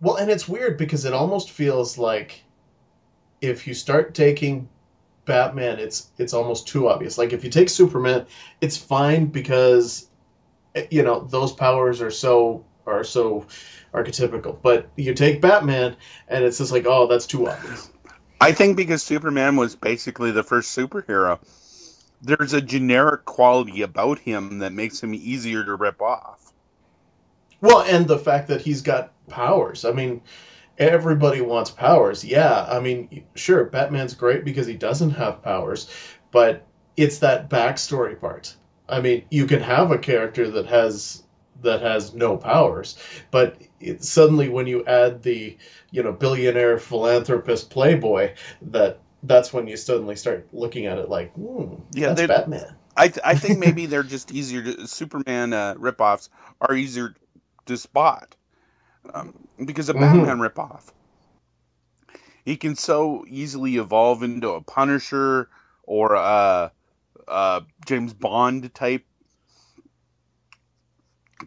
[0.01, 2.43] Well, and it's weird because it almost feels like
[3.41, 4.67] if you start taking
[5.25, 7.17] Batman, it's it's almost too obvious.
[7.17, 8.25] Like if you take Superman,
[8.62, 10.10] it's fine because
[10.75, 13.45] eh, you know those powers are so are so
[13.93, 14.58] archetypical.
[14.62, 15.95] But you take Batman,
[16.27, 17.89] and it's just like, oh, that's too obvious.
[18.41, 21.39] I think because Superman was basically the first superhero,
[22.21, 26.54] there's a generic quality about him that makes him easier to rip off.
[27.62, 29.84] Well, and the fact that he's got powers.
[29.84, 30.21] I mean,
[30.78, 32.23] everybody wants powers.
[32.23, 35.89] Yeah, I mean, sure, Batman's great because he doesn't have powers,
[36.32, 38.56] but it's that backstory part.
[38.88, 41.23] I mean, you can have a character that has
[41.62, 42.97] that has no powers,
[43.32, 45.58] but it, suddenly when you add the
[45.92, 51.34] you know billionaire philanthropist playboy, that that's when you suddenly start looking at it like,
[51.34, 52.76] hmm, yeah, that's Batman.
[52.96, 56.30] I th- I think maybe they're just easier to Superman uh, ripoffs
[56.62, 57.15] are easier
[57.65, 58.36] to spot
[59.13, 60.24] um, because a mm-hmm.
[60.24, 60.92] Batman ripoff.
[62.46, 65.50] He can so easily evolve into a Punisher
[65.84, 66.72] or a,
[67.28, 69.06] a James Bond type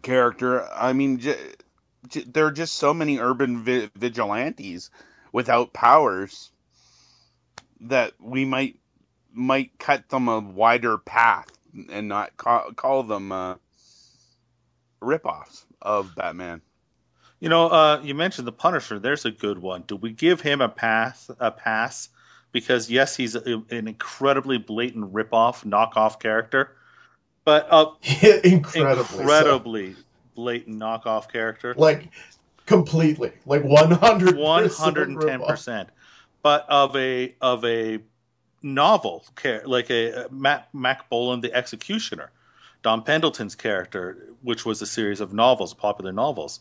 [0.01, 0.65] character.
[0.73, 1.53] I mean, j-
[2.27, 4.89] there are just so many urban vi- vigilantes
[5.31, 6.51] without powers
[7.81, 8.79] that we might
[9.33, 11.47] might cut them a wider path
[11.89, 13.55] and not call, call them uh,
[15.01, 16.61] ripoffs of Batman.
[17.39, 18.99] You know, uh, you mentioned the Punisher.
[18.99, 19.83] There's a good one.
[19.87, 21.29] Do we give him a pass?
[21.39, 22.09] A pass?
[22.51, 26.75] Because yes, he's a, an incredibly blatant ripoff, knockoff character,
[27.43, 27.91] but uh,
[28.43, 28.51] incredibly,
[29.23, 30.02] incredibly so.
[30.35, 31.73] Blatant knockoff character.
[31.77, 32.09] Like
[32.65, 35.89] completely, like one hundred, one hundred and ten percent.
[36.41, 37.99] But of a of a
[38.61, 39.25] novel,
[39.65, 42.31] like a uh, Mack, Mack Bolan, the Executioner,
[42.81, 46.59] Don Pendleton's character, which was a series of novels, popular novels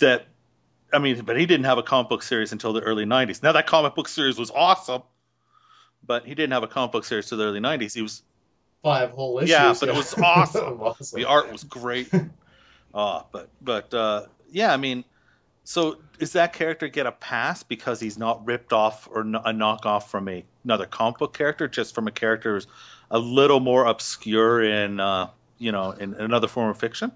[0.00, 0.26] that
[0.92, 3.42] I mean, but he didn't have a comic book series until the early '90s.
[3.42, 5.02] Now that comic book series was awesome,
[6.06, 7.94] but he didn't have a comic book series till the early '90s.
[7.94, 8.22] He was
[8.82, 9.50] five whole issues.
[9.50, 10.80] Yeah, but it was awesome.
[10.80, 11.20] awesome.
[11.20, 12.10] The art was great.
[12.94, 15.04] uh, but but uh, yeah, I mean,
[15.64, 20.04] so does that character get a pass because he's not ripped off or a knockoff
[20.04, 22.66] from a, another comic book character, just from a character who's
[23.10, 27.12] a little more obscure in uh, you know in another form of fiction?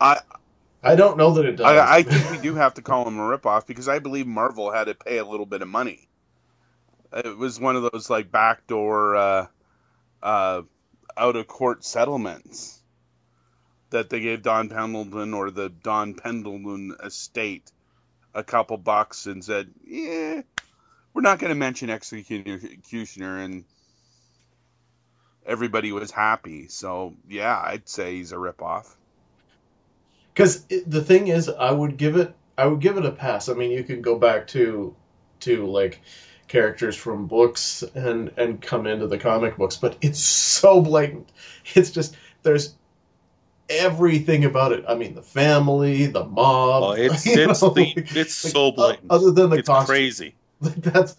[0.00, 0.20] I
[0.82, 1.66] I don't know that it does.
[1.66, 4.70] I, I think we do have to call him a ripoff because I believe Marvel
[4.70, 6.08] had to pay a little bit of money.
[7.12, 9.46] It was one of those like backdoor, uh,
[10.22, 10.62] uh,
[11.16, 12.79] out of court settlements
[13.90, 17.70] that they gave Don Pendleton or the Don Pendleton estate
[18.34, 20.42] a couple bucks and said, "Yeah,
[21.14, 23.64] we're not going to mention executioner," and
[25.46, 26.68] everybody was happy.
[26.68, 28.86] So yeah, I'd say he's a ripoff.
[30.34, 33.54] because the thing is i would give it i would give it a pass i
[33.54, 34.96] mean you can go back to
[35.40, 36.02] to like
[36.48, 41.32] characters from books and and come into the comic books but it's so blatant
[41.76, 42.76] it's just there's
[43.70, 48.16] everything about it i mean the family the mob Oh, it's it's know, the, like-
[48.16, 49.10] it's so o- blatant.
[49.10, 50.34] other than the it's costume crazy.
[50.60, 51.16] like that's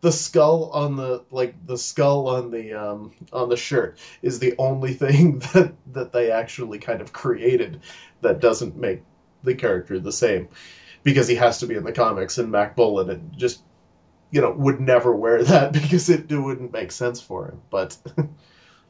[0.00, 4.54] the skull on the like the skull on the um on the shirt is the
[4.58, 7.80] only thing that that they actually kind of created
[8.22, 9.02] that doesn't make
[9.44, 10.48] the character the same
[11.04, 13.64] because he has to be in the comics and Mack Bolan it just
[14.30, 17.96] you know would never wear that because it, it wouldn't make sense for him but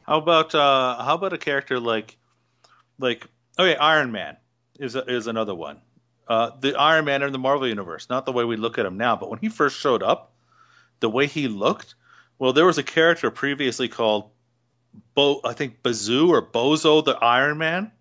[0.03, 2.17] How about uh how about a character like
[2.99, 3.27] like
[3.59, 4.37] okay, Iron Man
[4.79, 5.81] is a, is another one.
[6.27, 8.97] Uh the Iron Man in the Marvel universe, not the way we look at him
[8.97, 10.33] now, but when he first showed up,
[11.01, 11.95] the way he looked,
[12.39, 14.31] well there was a character previously called
[15.15, 17.93] Bo I think Bazoo or Bozo the Iron Man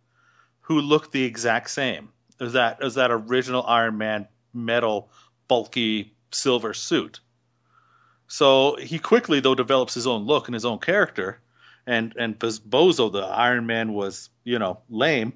[0.62, 5.10] who looked the exact same as that as that original Iron Man metal
[5.48, 7.20] bulky silver suit.
[8.28, 11.40] So he quickly though develops his own look and his own character
[11.88, 15.34] and and Boz- Bozo the Iron Man was you know lame.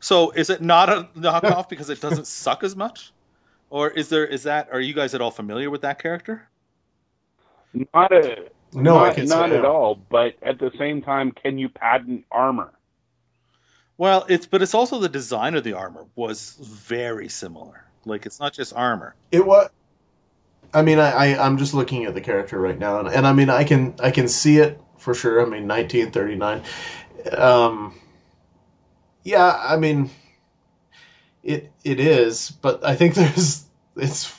[0.00, 3.12] So is it not a knockoff because it doesn't suck as much,
[3.70, 6.48] or is there is that are you guys at all familiar with that character?
[7.94, 9.66] Not a no I not, can not say at no.
[9.66, 9.94] all.
[9.96, 12.72] But at the same time, can you patent armor?
[13.96, 17.84] Well, it's but it's also the design of the armor was very similar.
[18.04, 19.14] Like it's not just armor.
[19.32, 19.70] it was
[20.74, 23.32] I mean I, I I'm just looking at the character right now and, and I
[23.32, 25.40] mean I can I can see it for sure.
[25.40, 26.62] I mean 1939
[27.36, 27.94] um
[29.22, 30.10] yeah I mean
[31.42, 34.34] it it is but I think there's it's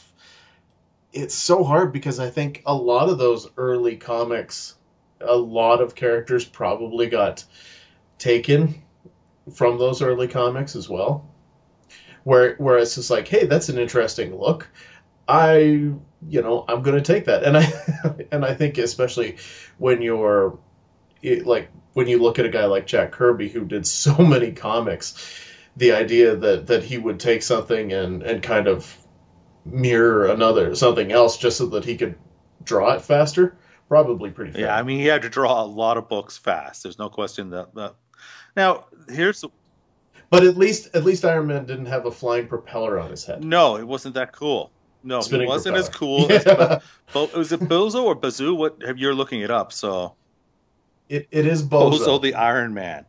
[1.13, 4.75] it's so hard because I think a lot of those early comics
[5.21, 7.45] a lot of characters probably got
[8.17, 8.82] taken
[9.54, 11.30] from those early comics as well.
[12.23, 14.67] Where where it's just like hey that's an interesting look.
[15.28, 15.91] I,
[16.28, 19.38] you know, I'm going to take that, and I, and I think especially
[19.78, 20.58] when you're,
[21.22, 24.52] it, like when you look at a guy like Jack Kirby who did so many
[24.52, 25.40] comics,
[25.78, 28.98] the idea that that he would take something and and kind of
[29.66, 32.16] mirror another something else just so that he could
[32.64, 33.58] draw it faster,
[33.88, 34.62] probably pretty fair.
[34.62, 36.84] Yeah, I mean he had to draw a lot of books fast.
[36.84, 37.74] There's no question that.
[37.76, 37.96] that.
[38.56, 39.50] Now here's the,
[40.30, 43.44] but at least at least Iron Man didn't have a flying propeller on his head.
[43.44, 44.72] no, it wasn't that cool.
[45.06, 46.28] No, he wasn't as propeller.
[46.28, 46.32] cool.
[46.32, 46.80] As, Yeah.
[47.13, 48.56] Bo, was it Bozo or Bazoo?
[48.56, 49.72] What have you're looking it up?
[49.72, 50.15] So
[51.10, 52.22] It, it is Bozo, Bozo.
[52.22, 53.06] the Iron Man.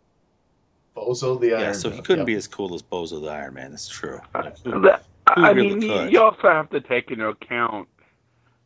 [0.94, 1.68] Bozo the Iron Man.
[1.68, 2.26] yeah, so he couldn't yep.
[2.26, 3.70] be as cool as Bozo the Iron Man.
[3.70, 4.20] That's true.
[4.34, 5.04] Uh, that-
[5.34, 6.12] Who I really mean, could?
[6.12, 7.88] you also have to take into account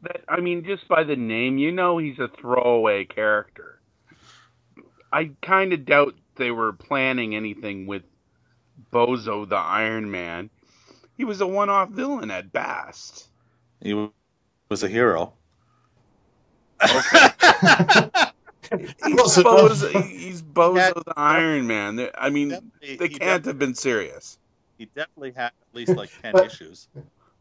[0.02, 0.22] that.
[0.28, 3.80] I mean, just by the name, you know, he's a throwaway character.
[5.12, 8.02] I kind of doubt they were planning anything with
[8.92, 10.50] Bozo the Iron Man.
[11.20, 13.28] He was a one-off villain at best.
[13.82, 15.34] He was a hero.
[16.80, 16.94] He's
[19.04, 21.96] Bozo, he's Bozo the Iron Man.
[21.96, 24.38] They- I mean, Definitely- they can't have been serious.
[24.78, 26.88] He definitely had at least like ten issues.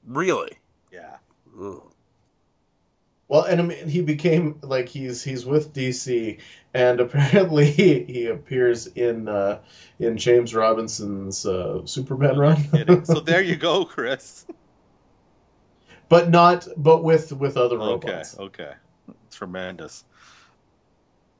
[0.06, 0.52] Really?
[0.92, 1.16] Yeah.
[1.58, 1.82] Ugh.
[3.30, 6.40] Well, and I mean, he became like he's he's with DC,
[6.74, 9.60] and apparently he, he appears in uh,
[10.00, 14.46] in James Robinson's uh, Superman run, So there you go, Chris.
[16.10, 18.38] but not but with with other robots.
[18.38, 18.64] Okay.
[18.64, 18.74] Okay.
[19.32, 20.04] Tremendous.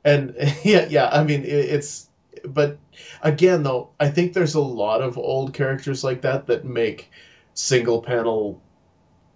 [0.04, 2.08] And yeah, yeah, I mean, it, it's
[2.44, 2.78] but
[3.22, 7.10] again though, I think there's a lot of old characters like that that make
[7.54, 8.62] single panel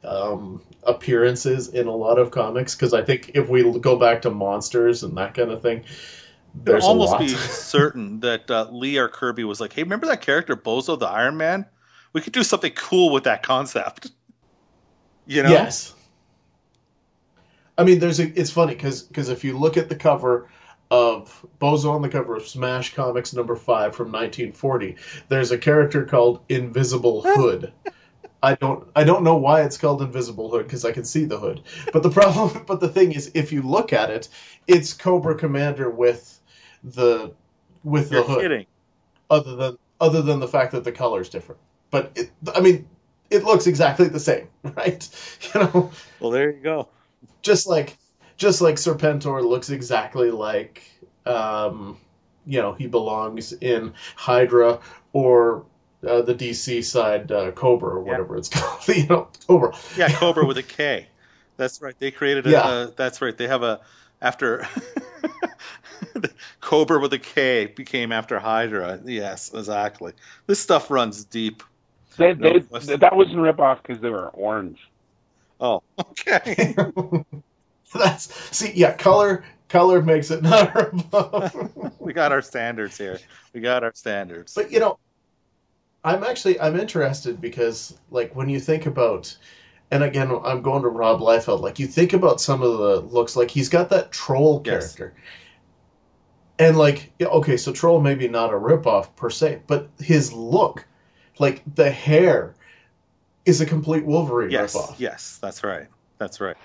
[0.04, 4.30] um, appearances in a lot of comics because I think if we go back to
[4.30, 5.84] monsters and that kind of thing,
[6.54, 10.56] there's almost be certain that uh, Lee or Kirby was like, "Hey, remember that character
[10.56, 11.66] Bozo the Iron Man?
[12.12, 14.10] We could do something cool with that concept."
[15.26, 15.48] You know?
[15.48, 15.94] Yes.
[17.78, 18.38] I mean, there's a.
[18.38, 20.50] It's funny because because if you look at the cover
[20.90, 24.96] of Bozo on the cover of Smash Comics number five from 1940,
[25.28, 27.72] there's a character called Invisible Hood.
[28.44, 31.38] I don't I don't know why it's called Invisible Hood because I can see the
[31.38, 31.62] hood.
[31.92, 34.28] But the problem, but the thing is, if you look at it,
[34.66, 36.40] it's Cobra Commander with
[36.82, 37.32] the
[37.84, 38.66] with You're the hood kidding.
[39.30, 41.60] other than other than the fact that the color's different.
[41.90, 42.86] But it, I mean,
[43.30, 45.08] it looks exactly the same, right?
[45.54, 46.88] You know, Well, there you go.
[47.42, 47.96] just like
[48.36, 50.82] just like Serpentor looks exactly like
[51.24, 51.96] um,
[52.44, 54.80] you know he belongs in Hydra
[55.12, 55.64] or
[56.06, 58.12] uh, the DC side uh, Cobra or Yeah.
[58.12, 58.86] whatever it's called.
[58.88, 59.74] you know, Cobra.
[59.96, 61.08] Yeah, Cobra with a K.
[61.56, 61.94] That's right.
[61.98, 62.50] They created a.
[62.50, 62.60] Yeah.
[62.60, 63.36] Uh, that's right.
[63.36, 63.80] They have a
[64.22, 64.66] after.
[66.60, 69.00] Cobra with a K became after Hydra.
[69.04, 70.12] Yes, exactly.
[70.46, 71.62] This stuff runs deep.
[72.16, 74.78] They, No they, that wasn't rip off because they were orange.
[75.60, 76.74] Oh, okay.
[77.94, 81.54] That's see, yeah, color color makes it not above.
[82.00, 83.18] we got our standards here.
[83.52, 84.54] We got our standards.
[84.54, 84.98] But you know,
[86.04, 89.34] I'm actually I'm interested because like when you think about
[89.90, 93.36] and again I'm going to Rob Liefeld, like you think about some of the looks
[93.36, 94.94] like he's got that troll Yes.
[94.94, 95.14] character.
[96.58, 100.86] And like okay, so troll maybe not a ripoff per se, but his look,
[101.38, 102.54] like the hair
[103.44, 104.94] is a complete Wolverine yes, ripoff.
[104.98, 105.86] yes, that's right.
[106.18, 106.56] That's right.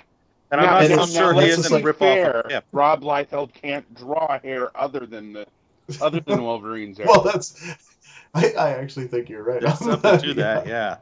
[0.52, 2.52] And Now- I'm not it's- so sure he isn't just a be ripoff fair, of
[2.52, 2.62] him.
[2.72, 5.48] Rob Liefeld can't draw hair other than the
[6.02, 7.08] other than Wolverine's hair.
[7.08, 7.60] Well, that's
[8.34, 9.62] I, I actually think you're right.
[9.62, 10.98] There's something to that, yeah.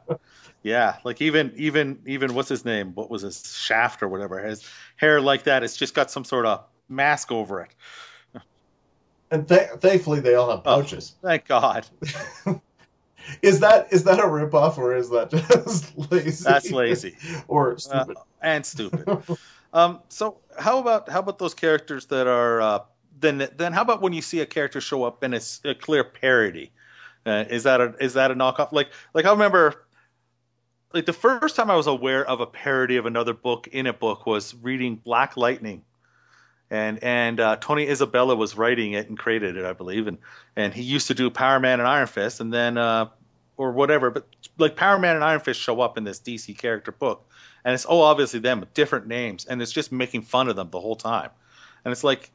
[0.62, 2.92] Yeah, like even even even what's his name?
[2.94, 4.38] What was his shaft or whatever?
[4.44, 4.66] His
[4.96, 5.62] hair like that.
[5.62, 7.74] It's just got some sort of mask over it.
[9.30, 10.76] And th- thankfully, they all have Oh.
[10.82, 11.14] pouches.
[11.22, 11.86] Thank God.
[13.42, 16.44] Is that is that a ripoff or is that just lazy?
[16.44, 17.14] That's lazy
[17.46, 18.16] or Uh, stupid.
[18.40, 19.06] and stupid.
[19.74, 22.78] Um, so how about how about those characters that are uh,
[23.18, 26.04] then then how about when you see a character show up and it's a clear
[26.04, 26.72] parody?
[27.28, 28.72] Uh, is that a is that a knockoff?
[28.72, 29.84] Like like I remember.
[30.94, 33.92] Like the first time I was aware of a parody of another book in a
[33.92, 35.82] book was reading Black Lightning,
[36.70, 40.16] and and uh, Tony Isabella was writing it and created it, I believe, and
[40.56, 43.08] and he used to do Power Man and Iron Fist, and then uh,
[43.58, 44.26] or whatever, but
[44.56, 47.28] like Power Man and Iron Fist show up in this DC character book,
[47.64, 50.70] and it's oh obviously them with different names, and it's just making fun of them
[50.70, 51.30] the whole time,
[51.84, 52.30] and it's like,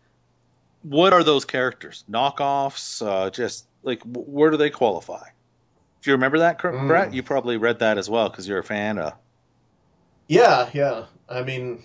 [0.83, 2.03] what are those characters?
[2.09, 3.05] Knockoffs?
[3.05, 5.23] Uh, just like where do they qualify?
[6.01, 6.87] Do you remember that, Mm.
[6.87, 7.13] Brett?
[7.13, 9.13] You probably read that as well because you're a fan of.
[10.27, 11.05] Yeah, yeah.
[11.29, 11.83] I mean,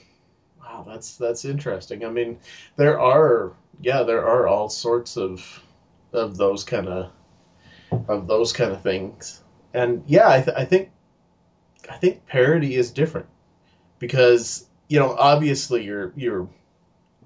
[0.60, 2.04] wow, that's that's interesting.
[2.04, 2.38] I mean,
[2.76, 5.62] there are yeah, there are all sorts of
[6.12, 7.10] of those kind of
[8.08, 9.42] of those kind of things,
[9.74, 10.90] and yeah, I, th- I think
[11.90, 13.26] I think parody is different
[13.98, 16.48] because you know obviously you're you're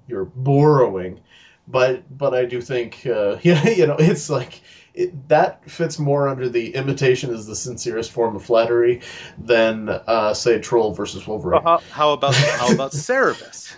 [0.07, 1.19] you're borrowing,
[1.67, 4.61] but but I do think uh, yeah you know it's like.
[4.95, 9.01] It, that fits more under the imitation is the sincerest form of flattery
[9.39, 11.63] than uh, say Troll versus Wolverine.
[11.63, 13.75] How, how about how about Cerebus?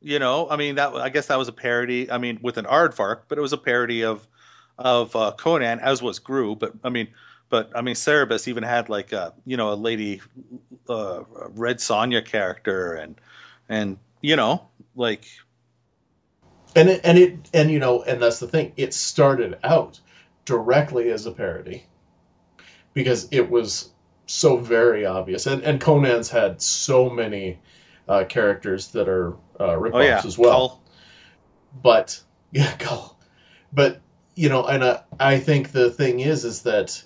[0.00, 2.10] You know, I mean that I guess that was a parody.
[2.10, 4.26] I mean, with an aardvark, but it was a parody of
[4.78, 6.58] of uh, Conan, as was Groo.
[6.58, 7.08] But I mean,
[7.48, 10.20] but I mean, Cerebus even had like a you know a lady,
[10.88, 13.14] uh, Red Sonja character, and
[13.68, 14.66] and you know
[14.96, 15.24] like
[16.74, 18.72] And it, and it and you know and that's the thing.
[18.76, 20.00] It started out
[20.44, 21.84] directly as a parody
[22.94, 23.90] because it was
[24.26, 25.46] so very obvious.
[25.46, 27.58] And and Conan's had so many
[28.08, 30.82] uh, characters that are uh, ripoffs oh yeah, as well.
[31.82, 32.20] But
[32.52, 33.18] yeah, Gull.
[33.72, 34.00] But
[34.34, 37.02] you know, and I, I think the thing is, is that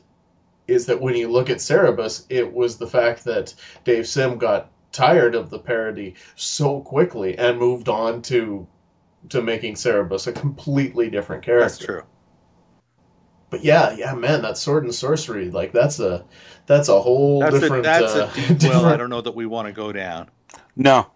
[0.66, 3.54] is that when you look at Cerebus, it was the fact that
[3.84, 8.66] Dave Sim got tired of the parody so quickly and moved on to
[9.31, 11.64] to making Cerebus a completely different character.
[11.68, 12.03] That's true.
[13.51, 16.24] But yeah, yeah, man, that sword and sorcery, like that's a
[16.66, 17.85] that's a whole That's a different.
[17.85, 18.87] that's uh, a deep well.
[18.87, 20.29] I don't know that we want to go down.
[20.74, 21.11] No.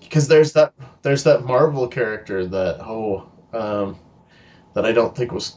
[0.00, 3.98] because there's that there's that Marvel character that oh um,
[4.74, 5.56] that I don't think was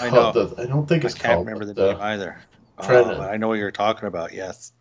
[0.00, 0.44] I called know.
[0.46, 2.38] the I don't think I it's can't called remember the the- name either.
[2.78, 4.32] Oh, I know what you're talking about.
[4.32, 4.72] Yes,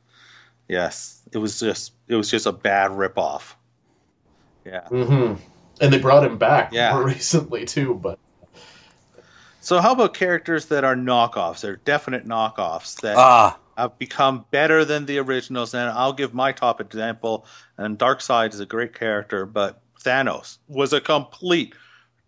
[0.69, 1.21] yes.
[1.33, 3.55] It was just it was just a bad ripoff.
[4.65, 4.87] Yeah.
[4.89, 5.37] Mhm.
[5.81, 6.93] And they brought him back Yeah.
[6.93, 7.95] more recently too.
[7.95, 8.19] But
[9.59, 11.61] So how about characters that are knockoffs?
[11.61, 15.73] They're definite knockoffs that Ah, have become better than the originals.
[15.73, 17.45] And I'll give my top example.
[17.77, 21.75] And Darkseid is a great character, but Thanos was a complete,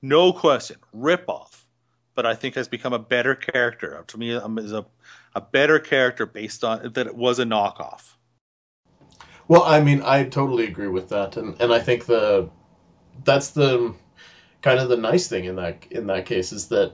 [0.01, 1.63] no question, ripoff.
[2.15, 4.03] But I think has become a better character.
[4.07, 4.85] To me, um, is a
[5.35, 8.13] a better character based on that it was a knockoff.
[9.47, 12.49] well, I mean, I totally agree with that, and and I think the
[13.23, 13.93] that's the
[14.61, 16.93] kind of the nice thing in that in that case is that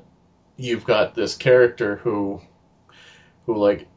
[0.58, 2.42] you've got this character who
[3.46, 3.88] who like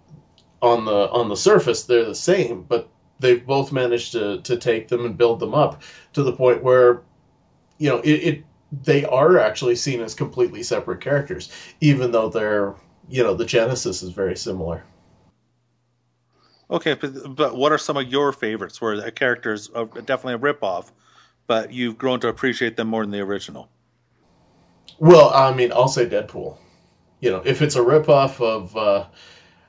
[0.60, 4.88] on the on the surface they're the same, but they've both managed to to take
[4.88, 7.02] them and build them up to the point where
[7.78, 8.44] you know it, it
[8.84, 11.50] they are actually seen as completely separate characters,
[11.80, 12.74] even though they're
[13.08, 14.84] you know the genesis is very similar.
[16.70, 20.38] Okay, but, but what are some of your favorites where the characters are definitely a
[20.38, 20.90] ripoff,
[21.52, 23.68] but you've grown to appreciate them more than the original?
[24.98, 26.56] Well, I mean, I'll say Deadpool.
[27.20, 29.04] You know, if it's a ripoff of uh,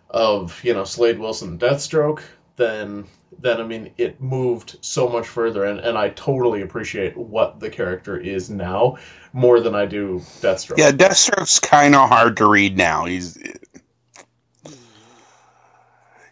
[0.10, 2.22] of you know Slade Wilson Deathstroke,
[2.56, 3.04] then
[3.38, 7.70] then I mean it moved so much further, and, and I totally appreciate what the
[7.70, 8.96] character is now
[9.34, 10.78] more than I do Deathstroke.
[10.78, 13.04] Yeah, Deathstroke's kind of hard to read now.
[13.04, 13.38] He's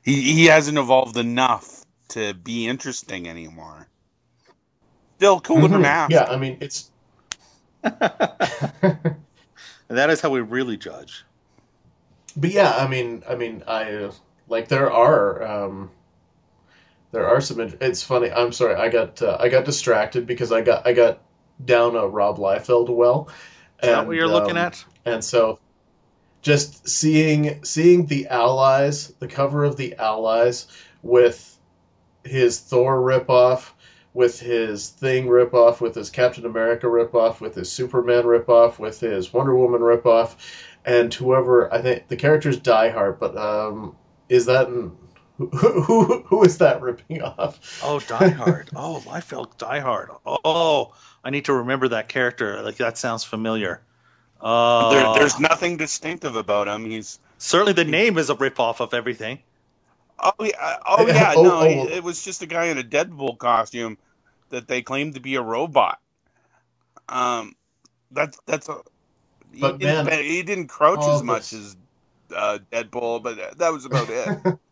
[0.02, 3.89] he he hasn't evolved enough to be interesting anymore.
[5.22, 5.84] Still cool mm-hmm.
[5.84, 6.12] mask.
[6.12, 6.90] Yeah, I mean it's.
[7.84, 8.00] and
[9.88, 11.26] that is how we really judge.
[12.36, 14.10] But yeah, I mean, I mean, I
[14.48, 15.92] like there are um,
[17.12, 17.60] there are some.
[17.60, 18.32] It's funny.
[18.32, 18.74] I'm sorry.
[18.74, 21.22] I got uh, I got distracted because I got I got
[21.66, 23.28] down a Rob Liefeld well.
[23.30, 24.84] Is and, that what you're um, looking at?
[25.06, 25.60] And so,
[26.42, 30.66] just seeing seeing the Allies, the cover of the Allies
[31.04, 31.60] with
[32.24, 33.74] his Thor ripoff,
[34.14, 39.32] with his Thing ripoff, with his Captain America ripoff, with his Superman ripoff, with his
[39.32, 40.36] Wonder Woman ripoff,
[40.86, 43.95] and whoever I think the character's Die Hard, but um,
[44.30, 44.91] is that who,
[45.38, 47.82] who, who is that ripping off?
[47.84, 48.70] Oh, Die Hard.
[48.76, 50.09] oh, Liefeld Die Hard.
[50.26, 50.93] Oh,
[51.24, 52.62] I need to remember that character.
[52.62, 53.82] Like that sounds familiar.
[54.39, 56.86] Uh, there, there's nothing distinctive about him.
[56.86, 59.39] He's certainly the name is a ripoff of everything.
[60.22, 61.34] Oh yeah, oh yeah.
[61.36, 61.88] oh, no, oh.
[61.88, 63.98] it was just a guy in a Deadpool costume
[64.50, 66.00] that they claimed to be a robot.
[67.10, 67.56] Um,
[68.12, 68.82] that's that's a.
[69.60, 71.76] But he, man, didn't, he didn't crouch as much as
[72.34, 74.58] uh, Deadpool, but that was about it.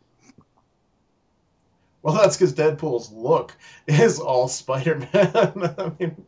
[2.02, 3.56] Well, that's because Deadpool's look
[3.88, 5.10] is all Spider-Man.
[5.78, 6.26] I mean,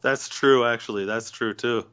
[0.00, 0.64] that's true.
[0.64, 1.86] Actually, that's true too.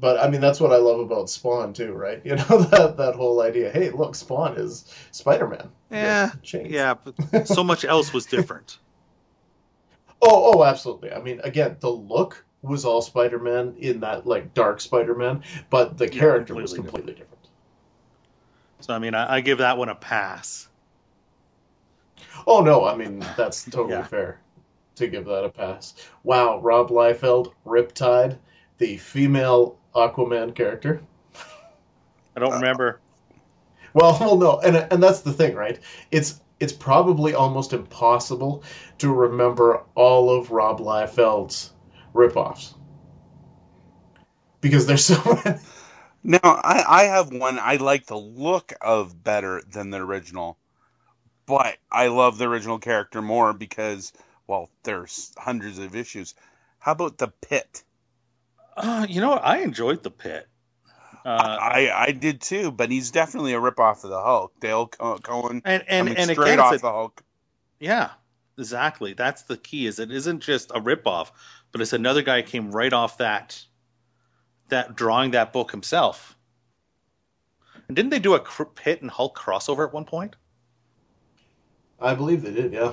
[0.00, 2.20] But I mean, that's what I love about Spawn too, right?
[2.24, 3.70] You know that that whole idea.
[3.70, 5.70] Hey, look, Spawn is Spider-Man.
[5.90, 8.78] Yeah, yeah, but so much else was different.
[10.22, 11.12] oh, oh, absolutely.
[11.12, 16.08] I mean, again, the look was all Spider-Man in that like dark Spider-Man, but the
[16.08, 17.30] character yeah, completely was completely different.
[17.30, 17.34] different.
[18.80, 20.68] So I mean, I, I give that one a pass.
[22.46, 24.04] Oh no, I mean that's totally yeah.
[24.04, 24.40] fair
[24.96, 25.94] to give that a pass.
[26.24, 28.38] Wow, Rob Liefeld, Riptide,
[28.78, 31.00] the female Aquaman character.
[32.36, 33.00] I don't uh, remember.
[33.92, 35.78] Well, well, no, and and that's the thing, right?
[36.10, 38.64] It's it's probably almost impossible
[38.98, 41.72] to remember all of Rob Liefeld's
[42.14, 42.74] ripoffs
[44.60, 45.58] because there's so many.
[46.22, 50.58] Now, I, I have one I like the look of better than the original
[51.46, 54.12] but I love the original character more because,
[54.46, 56.34] well, there's hundreds of issues.
[56.78, 57.84] How about the Pitt?
[58.76, 59.44] Uh, you know what?
[59.44, 60.48] I enjoyed the Pitt.
[61.24, 64.52] Uh, I I did too, but he's definitely a ripoff of the Hulk.
[64.60, 67.22] Dale Keown and and, and straight again, off a, the Hulk.
[67.80, 68.10] Yeah,
[68.58, 69.14] exactly.
[69.14, 69.86] That's the key.
[69.86, 71.30] Is it isn't just a ripoff,
[71.72, 73.64] but it's another guy came right off that
[74.68, 76.36] that drawing that book himself.
[77.88, 80.36] And didn't they do a Pitt and Hulk crossover at one point?
[82.00, 82.72] I believe they did.
[82.72, 82.92] Yeah.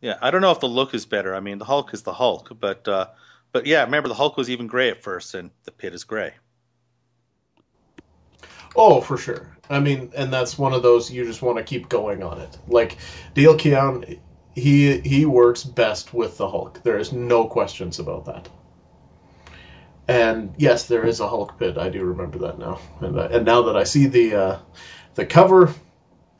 [0.00, 1.34] Yeah, I don't know if the look is better.
[1.34, 3.08] I mean, the Hulk is the Hulk, but uh,
[3.52, 6.34] but yeah, remember the Hulk was even gray at first, and the Pitt is gray.
[8.76, 9.56] Oh, for sure.
[9.70, 12.58] I mean, and that's one of those you just want to keep going on it.
[12.68, 12.98] Like
[13.34, 14.04] Dale Keown,
[14.54, 16.82] he he works best with the Hulk.
[16.82, 18.48] There is no questions about that.
[20.06, 21.76] And yes, there is a Hulk Pitt.
[21.76, 22.80] I do remember that now.
[23.00, 24.58] And uh, and now that I see the uh,
[25.14, 25.74] the cover,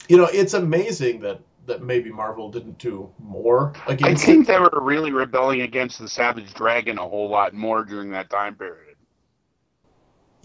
[0.08, 4.22] you know, it's amazing that that maybe Marvel didn't do more against.
[4.22, 4.52] I think it.
[4.52, 8.56] they were really rebelling against the Savage Dragon a whole lot more during that time
[8.56, 8.96] period.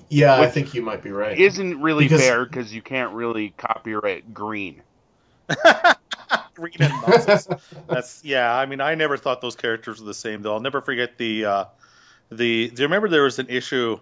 [0.10, 1.38] Yeah, Which I think you might be right.
[1.38, 2.22] Isn't really because...
[2.22, 4.84] fair because you can't really copyright green.
[6.54, 7.48] green and muscles.
[7.88, 8.56] That's yeah.
[8.56, 10.54] I mean, I never thought those characters were the same though.
[10.54, 11.66] I'll never forget the uh,
[12.30, 12.70] the.
[12.70, 14.00] Do you remember there was an issue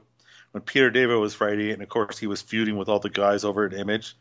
[0.52, 3.44] when Peter David was writing, and of course he was feuding with all the guys
[3.44, 4.16] over at Image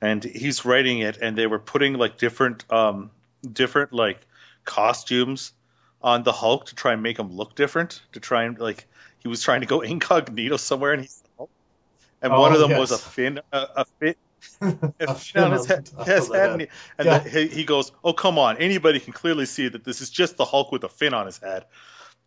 [0.00, 3.10] and he's writing it, and they were putting like different, um,
[3.52, 4.26] different like
[4.64, 5.52] costumes
[6.02, 8.02] on the Hulk to try and make him look different.
[8.12, 8.86] To try and like
[9.18, 11.22] he was trying to go incognito somewhere, and he's
[12.22, 12.80] and oh, one of them yes.
[12.80, 14.14] was a fin, a, a fin.
[15.00, 16.68] a fin on his head, his head and, he,
[16.98, 17.18] and yeah.
[17.18, 18.56] the, he goes, "Oh come on!
[18.58, 21.38] Anybody can clearly see that this is just the Hulk with a fin on his
[21.38, 21.64] head."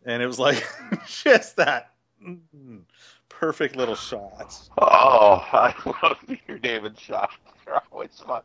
[0.04, 0.66] And it was like
[1.06, 1.92] just that
[2.24, 2.80] mm,
[3.28, 4.58] perfect little shot.
[4.78, 7.34] Oh, I love Peter David shots.
[7.72, 8.42] They're always fun.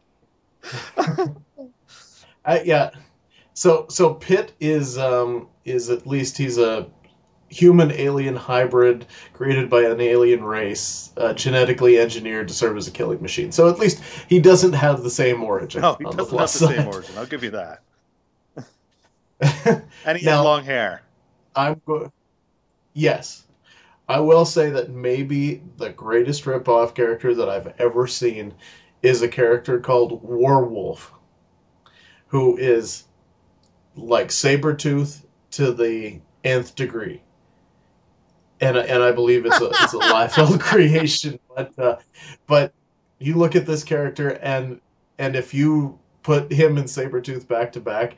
[2.45, 2.91] uh, yeah.
[3.53, 6.87] So so Pitt is um is at least he's a
[7.49, 12.91] human alien hybrid created by an alien race, uh, genetically engineered to serve as a
[12.91, 13.51] killing machine.
[13.51, 15.81] So at least he doesn't have the same origin.
[15.81, 17.17] No, he on doesn't the have the plus same origin.
[17.17, 17.81] I'll give you that.
[20.05, 21.01] And he Now- has long hair.
[21.55, 22.11] I'm go-
[22.93, 23.43] Yes.
[24.07, 28.53] I will say that maybe the greatest rip-off character that I've ever seen
[29.05, 31.11] is a character called Warwolf,
[32.27, 33.03] who is
[33.95, 37.21] like Sabretooth to the nth degree.
[38.61, 41.97] And, and I believe it's a it's a Liefeld creation, but uh,
[42.47, 42.73] but
[43.19, 44.81] you look at this character and
[45.19, 48.17] and if you put him and Sabretooth back to back,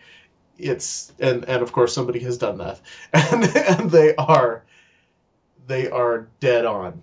[0.57, 2.81] it's and and of course somebody has done that
[3.13, 4.63] and and they are
[5.67, 7.01] they are dead on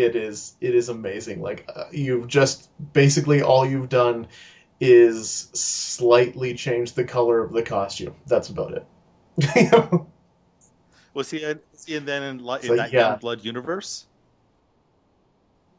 [0.00, 4.26] it is it is amazing like uh, you've just basically all you've done
[4.80, 8.86] is slightly change the color of the costume that's about it
[9.56, 10.06] You know?
[11.14, 13.16] Was he, in, was he in then in, in So, that yeah.
[13.18, 14.06] Youngblood universe?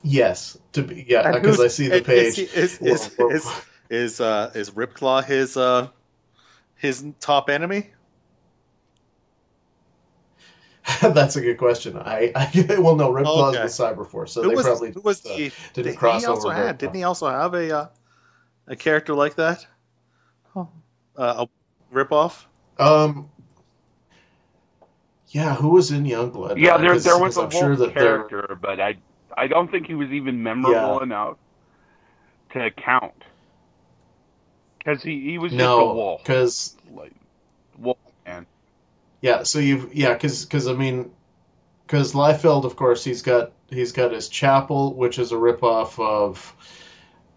[0.04, 3.36] yes to be yeah because i see the page Is, is, is, Whoa, whoa.
[3.36, 3.46] is,
[3.90, 5.90] is, uh, is Ripclaw his uh,
[6.76, 7.92] his top enemy?
[11.02, 13.64] that's a good question i i well no Ripclaw's Okay.
[13.64, 16.54] with cyberforce so who they was, probably who was uh, the, didn't he also over
[16.54, 16.64] had?
[16.64, 17.88] very Didn't he also have a uh,
[18.68, 19.66] a character like that?
[20.56, 20.66] Uh,
[21.18, 21.48] a
[21.94, 22.46] ripoff?
[22.80, 23.30] Um.
[25.28, 26.58] Yeah, who was in Youngblood?
[26.58, 28.98] Yeah, there 'cause- there was 'cause a I'm whole sure that there- character, but I
[29.38, 31.04] I don't think he was even memorable Yeah.
[31.04, 31.38] enough
[32.54, 33.14] to count.
[34.80, 37.21] Because he, he was just a No, wolf, because like wolf man.
[39.22, 41.12] Yeah, so you've yeah, because because I mean,
[41.86, 46.56] because Liefeld, of course, he's got he's got his chapel, which is a ripoff of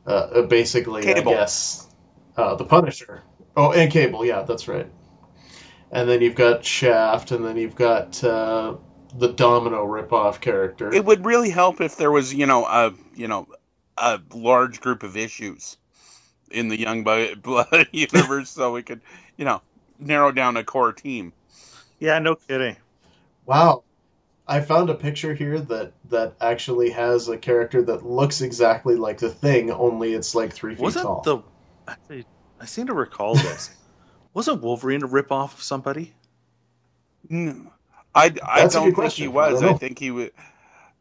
[0.07, 1.33] uh, uh, basically, Cable.
[1.33, 1.89] I guess,
[2.37, 3.23] uh, the Punisher.
[3.57, 4.89] Oh, and Cable, yeah, that's right.
[5.93, 8.77] And then you've got Shaft, and then you've got uh,
[9.17, 10.93] the Domino ripoff character.
[10.93, 13.47] It would really help if there was, you know, a you know,
[13.97, 15.77] a large group of issues
[16.51, 19.01] in the Youngblood universe, so we could,
[19.37, 19.63] you know,
[19.99, 21.33] narrow down a core team.
[22.05, 22.77] Yeah, no kidding.
[23.47, 23.83] Wow.
[24.47, 29.17] I found a picture here that that actually has a character that looks exactly like
[29.17, 31.23] the thing, only it's like three feet Wasn't tall.
[31.23, 31.39] the
[31.91, 32.27] actually,
[32.61, 33.71] I seem to recall this.
[34.35, 36.13] Wasn't Wolverine a ripoff of somebody?
[37.31, 37.73] No.
[38.15, 39.23] I, I That's don't think question.
[39.25, 39.63] he was.
[39.63, 40.33] don't I, think he would.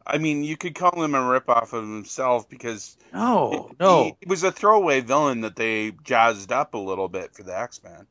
[0.06, 4.16] I mean, you could call him a ripoff of himself because No, he- no.
[4.20, 7.82] he, was a throwaway villain that they jazzed up a little bit for the X
[7.84, 8.06] Men.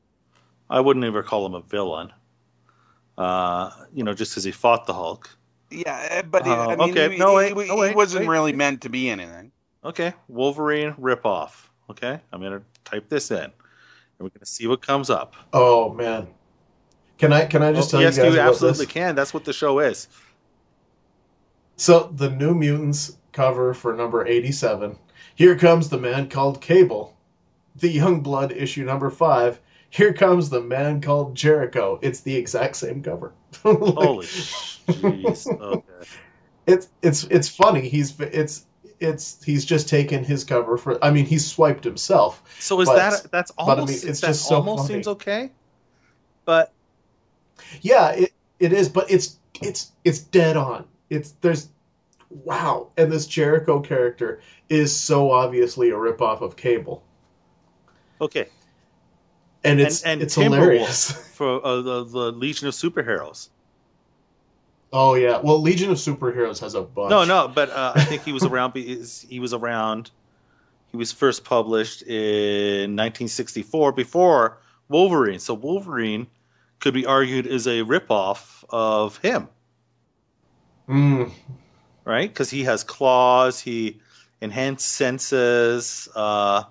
[0.69, 2.13] I wouldn't ever call him a villain.
[3.17, 5.29] Uh, you know, just because he fought the Hulk.
[5.69, 7.11] Yeah, eh, but Oh, I mean, okay.
[7.13, 8.31] he, No, he- wait, he, no, wait, wasn't wait.
[8.31, 9.51] really meant to be anything.
[9.83, 11.51] Okay, Wolverine ripoff.
[11.89, 13.51] Okay, I'm gonna type this in, and
[14.19, 15.35] we're gonna see what comes up.
[15.53, 16.27] oh man.
[17.19, 18.93] Can I can I just Oh, tell yes, you guys you absolutely this?
[18.93, 19.15] can.
[19.15, 20.07] That's what the show is.
[21.75, 24.97] So the New Mutants cover for number eighty-seven.
[25.35, 27.15] Here comes the man called Cable.
[27.75, 29.59] The Youngblood issue number five.
[29.93, 31.99] Here comes the man called Jericho.
[32.01, 33.31] It's the exact same cover.
[33.63, 34.25] Like- Holy
[34.87, 35.47] jeez.
[35.61, 36.07] Okay.
[36.65, 37.87] it's it's it's funny.
[37.87, 38.65] He's it's
[38.99, 41.03] it's he's just taken his cover for.
[41.05, 42.41] I mean, he's swiped himself.
[42.59, 44.95] So is But- that that's but I almost mean, it's that just so almost funny.
[44.95, 45.51] seems okay?
[46.45, 46.73] But
[47.81, 50.85] Yeah, it it is, but it's it's it's dead on.
[51.11, 51.69] It's there's
[52.31, 57.03] wow, and this Jericho character is so obviously a ripoff of Cable,
[58.19, 58.47] okay,
[59.63, 61.11] and it's and, and it's hilarious.
[61.33, 63.49] for uh, the the Legion of Superheroes.
[64.91, 67.09] Oh yeah, well, Legion of Superheroes has a bunch.
[67.09, 68.73] No, no, but uh, I think he was around.
[68.75, 70.11] He was around.
[70.91, 74.59] He was first published in 1964 before
[74.89, 75.39] Wolverine.
[75.39, 76.27] So Wolverine
[76.79, 79.47] could be argued is a ripoff of him,
[80.87, 81.31] Mm,
[82.05, 82.29] right?
[82.29, 84.01] Because he has claws, he
[84.41, 86.63] enhanced senses, uh,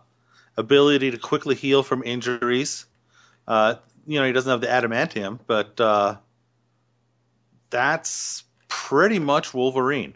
[0.56, 2.86] ability to quickly heal from injuries.
[3.46, 3.76] Uh,
[4.06, 6.16] you know, he doesn't have the adamantium, but uh,
[7.70, 10.14] that's pretty much Wolverine.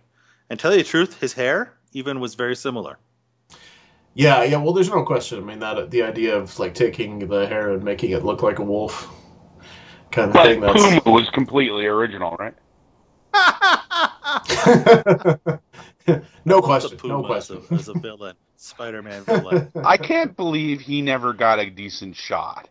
[0.51, 2.99] And tell you the truth, his hair even was very similar.
[4.14, 4.57] yeah, yeah.
[4.59, 5.39] Well, there's no question.
[5.39, 8.59] I mean, that the idea of like taking the hair and making it look like
[8.59, 9.09] a wolf,
[10.11, 10.61] kind of But thing.
[10.61, 12.55] That's Puma was completely original, right?
[16.45, 16.99] no question.
[16.99, 17.49] Puma No as question.
[17.49, 19.70] a, as a villain, Spider-Man villain.
[19.84, 22.68] I can't believe he never got a decent shot.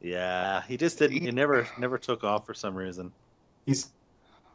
[0.00, 1.20] Yeah, he just didn't.
[1.20, 3.12] He never, never took off for some reason.
[3.64, 3.90] He's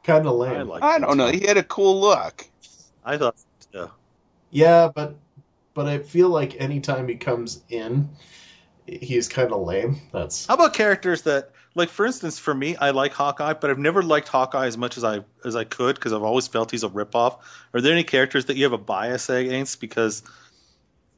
[0.03, 0.67] kind of I lame.
[0.67, 0.83] like.
[0.83, 1.27] I don't know.
[1.27, 2.45] He had a cool look.
[3.03, 3.35] I thought.
[3.73, 3.91] so,
[4.51, 5.15] Yeah, but
[5.73, 8.09] but I feel like anytime he comes in,
[8.87, 10.01] he's kind of lame.
[10.11, 13.79] That's How about characters that, like for instance, for me, I like Hawkeye, but I've
[13.79, 16.83] never liked Hawkeye as much as I as I could because I've always felt he's
[16.83, 17.39] a ripoff.
[17.73, 20.23] Are there any characters that you have a bias against because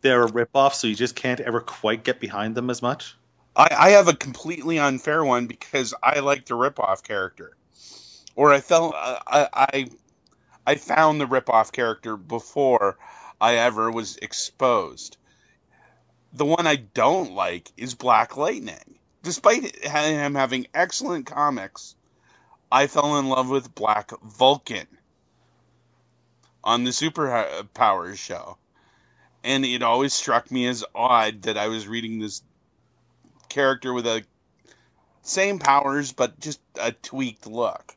[0.01, 3.16] they're a ripoff, so you just can't ever quite get behind them as much?
[3.55, 7.55] I, I have a completely unfair one because I like the ripoff character,
[8.36, 9.88] or I felt uh, I I
[10.66, 12.97] I found the ripoff character before
[13.41, 15.18] I ever was exposed.
[16.34, 18.97] The one I don't like is Black Lightning.
[19.21, 21.95] Despite him having excellent comics,
[22.71, 24.88] I fell in love with Black Vulcan
[26.63, 28.57] on the Superpowers show.
[29.43, 32.41] And it always struck me as odd that I was reading this
[33.49, 34.23] character with a
[35.21, 37.95] same powers but just a tweaked look.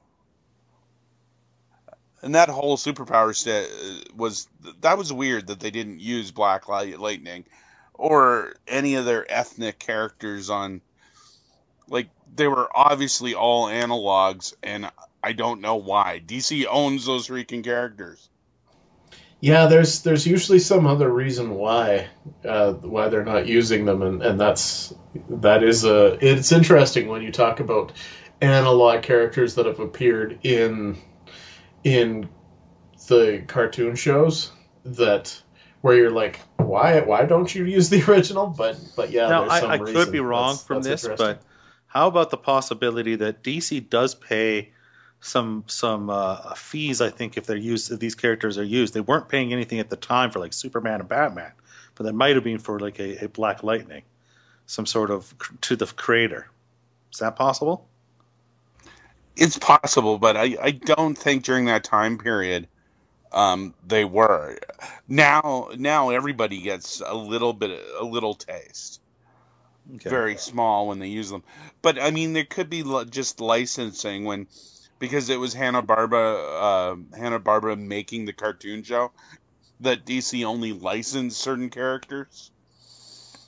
[2.21, 3.69] And that whole superpower set
[4.15, 4.49] was
[4.81, 7.47] that was weird that they didn't use Black Lightning
[7.99, 10.83] or any of their ethnic characters on
[11.89, 14.91] like they were obviously all analogs and
[15.23, 16.23] I don't know why.
[16.25, 18.31] DC owns those freaking characters.
[19.41, 19.67] yeah.
[19.67, 22.09] There's there's usually some other reason why
[22.45, 24.95] uh, why they're not using them, and, and that's
[25.31, 27.93] that is a it's interesting when you talk about
[28.41, 30.99] analog characters that have appeared in
[31.85, 32.29] in
[33.09, 34.53] the cartoon shows
[34.85, 35.43] that
[35.87, 39.53] where you're like why why don't you use the original but but yeah now, there's
[39.53, 41.43] I, some I could be wrong That's- from that's this, but
[41.87, 44.71] how about the possibility that DC does pay
[45.21, 47.01] some some uh, fees?
[47.01, 49.89] I think if they're used, if these characters are used, they weren't paying anything at
[49.89, 51.53] the time for like Superman and Batman,
[51.95, 54.03] but that might have been for like a, a Black Lightning,
[54.67, 55.33] some sort of
[55.63, 56.49] to the creator.
[57.13, 57.87] Is that possible?
[59.37, 62.69] It's possible, but I, I don't think during that time period
[63.33, 64.59] um, they were.
[65.09, 67.71] Now now everybody gets a little bit
[68.01, 69.01] a little taste.
[69.95, 70.11] Okay.
[70.11, 71.45] very small when they use them.
[71.81, 74.49] But I mean, there could be just licensing when
[74.99, 79.13] because it was Hanna Barbera, uh, Hanna Barbera making the cartoon show
[79.81, 82.51] that DC only licensed certain characters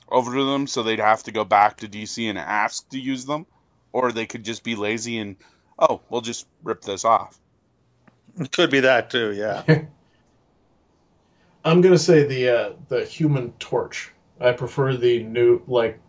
[0.07, 3.25] over to them, so they'd have to go back to DC and ask to use
[3.25, 3.45] them,
[3.91, 5.35] or they could just be lazy and
[5.77, 7.39] oh, we'll just rip this off.
[8.39, 9.33] It could be that too.
[9.33, 9.63] Yeah.
[11.65, 14.11] I'm gonna say the uh, the Human Torch.
[14.39, 15.99] I prefer the new like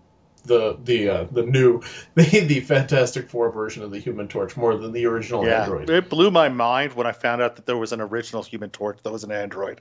[0.44, 1.82] the the uh, the new
[2.14, 5.62] the the Fantastic Four version of the Human Torch more than the original yeah.
[5.62, 5.90] Android.
[5.90, 8.98] It blew my mind when I found out that there was an original Human Torch
[9.02, 9.80] that was an android.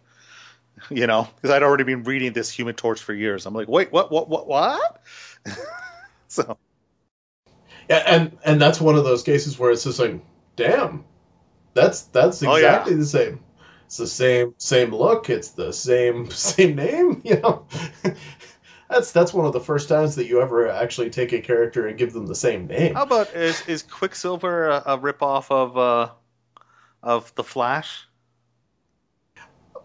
[0.89, 3.45] You know, because I'd already been reading this Human Torch for years.
[3.45, 5.03] I'm like, wait, what, what, what, what?
[6.29, 6.57] so
[7.89, 10.21] Yeah, and and that's one of those cases where it's just like,
[10.55, 11.03] damn,
[11.73, 12.77] that's that's Oh, yeah.
[12.77, 13.39] exactly the same.
[13.85, 15.29] It's the same same look.
[15.29, 17.21] It's the same same name.
[17.23, 17.65] You know,
[18.89, 21.97] that's that's one of the first times that you ever actually take a character and
[21.97, 22.95] give them the same name.
[22.95, 26.11] How about is is Quicksilver a, a ripoff of uh,
[27.03, 28.07] of the Flash?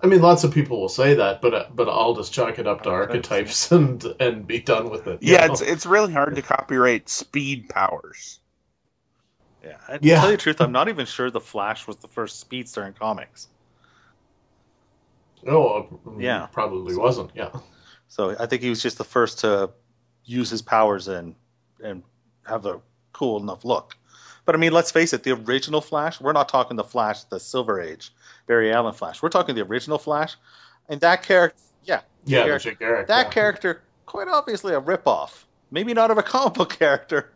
[0.03, 2.67] I mean, lots of people will say that, but uh, but I'll just chalk it
[2.67, 5.23] up to archetypes and and be done with it.
[5.23, 5.53] Yeah, know?
[5.53, 8.41] it's it's really hard to copyright speed powers.
[9.65, 10.17] Yeah, I, Yeah.
[10.17, 12.85] to tell you the truth, I'm not even sure the Flash was the first speedster
[12.87, 13.49] in comics.
[15.47, 15.67] oh
[16.07, 16.47] uh, Yeah.
[16.53, 17.31] probably wasn't.
[17.35, 17.51] Yeah,
[18.09, 19.71] So I think he was just the first to
[20.25, 21.35] use his powers and
[21.83, 22.03] and
[22.47, 22.81] have a
[23.13, 23.97] cool enough look.
[24.47, 27.41] But I mean, let's face it, the original Flash, we're not talking the Flash, the
[27.41, 28.13] Silver Age,
[28.47, 29.23] Barry Allen Flash.
[29.23, 30.37] We're talking the original Flash.
[30.89, 33.31] And that character, yeah, yeah, Garrick- the that yeah.
[33.31, 35.45] character, quite obviously a ripoff.
[35.71, 37.33] Maybe not of a comic book character,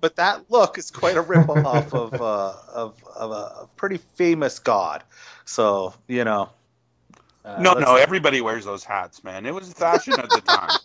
[0.00, 4.58] but that look is quite a ripoff of, uh, of, of a, a pretty famous
[4.58, 5.02] god.
[5.44, 6.50] So, you know.
[7.44, 9.46] uh, no, let's- no, everybody wears those hats, man.
[9.46, 10.78] It was fashion at the time.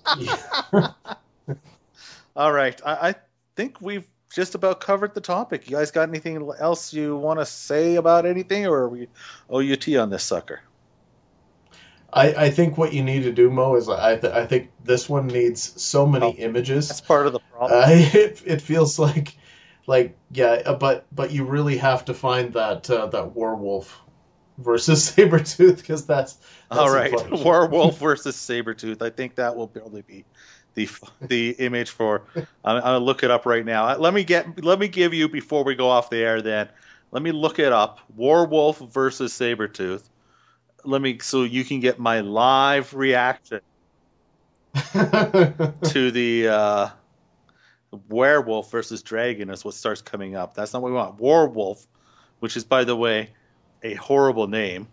[2.36, 2.80] All right.
[2.86, 3.16] I, I
[3.56, 5.70] think we've just about covered the topic.
[5.70, 9.08] You guys got anything else you want to say about anything, or are we
[9.52, 10.62] OUT on this sucker?
[12.14, 15.10] I, I think what you need to do, Mo, is I th- I think this
[15.10, 16.88] one needs so many Oh, images.
[16.90, 17.82] That's part of the problem.
[17.82, 19.36] Uh, it, it feels like
[19.88, 24.02] like yeah, uh, but but you really have to find that uh, that werewolf
[24.58, 27.12] versus saber tooth because that's, that's All right.
[27.46, 29.02] Werewolf versus saber tooth.
[29.02, 30.26] I think that will probably be
[30.76, 30.88] the
[31.22, 32.28] the image for.
[32.36, 33.88] I'm, I'm gonna look it up right now.
[33.88, 34.64] Uh, Let me get.
[34.64, 36.42] Let me give you before we go off the air.
[36.42, 36.70] Then
[37.12, 38.00] let me look it up.
[38.10, 40.10] Werewolf versus Sabretooth.
[40.86, 43.62] Let me so you can get my live reaction
[44.94, 46.90] to the uh,
[48.10, 50.54] werewolf versus dragon is what starts coming up.
[50.56, 51.20] That's not what we want.
[51.20, 51.86] Werewolf,
[52.40, 53.30] which is by the way
[53.84, 54.88] a horrible name.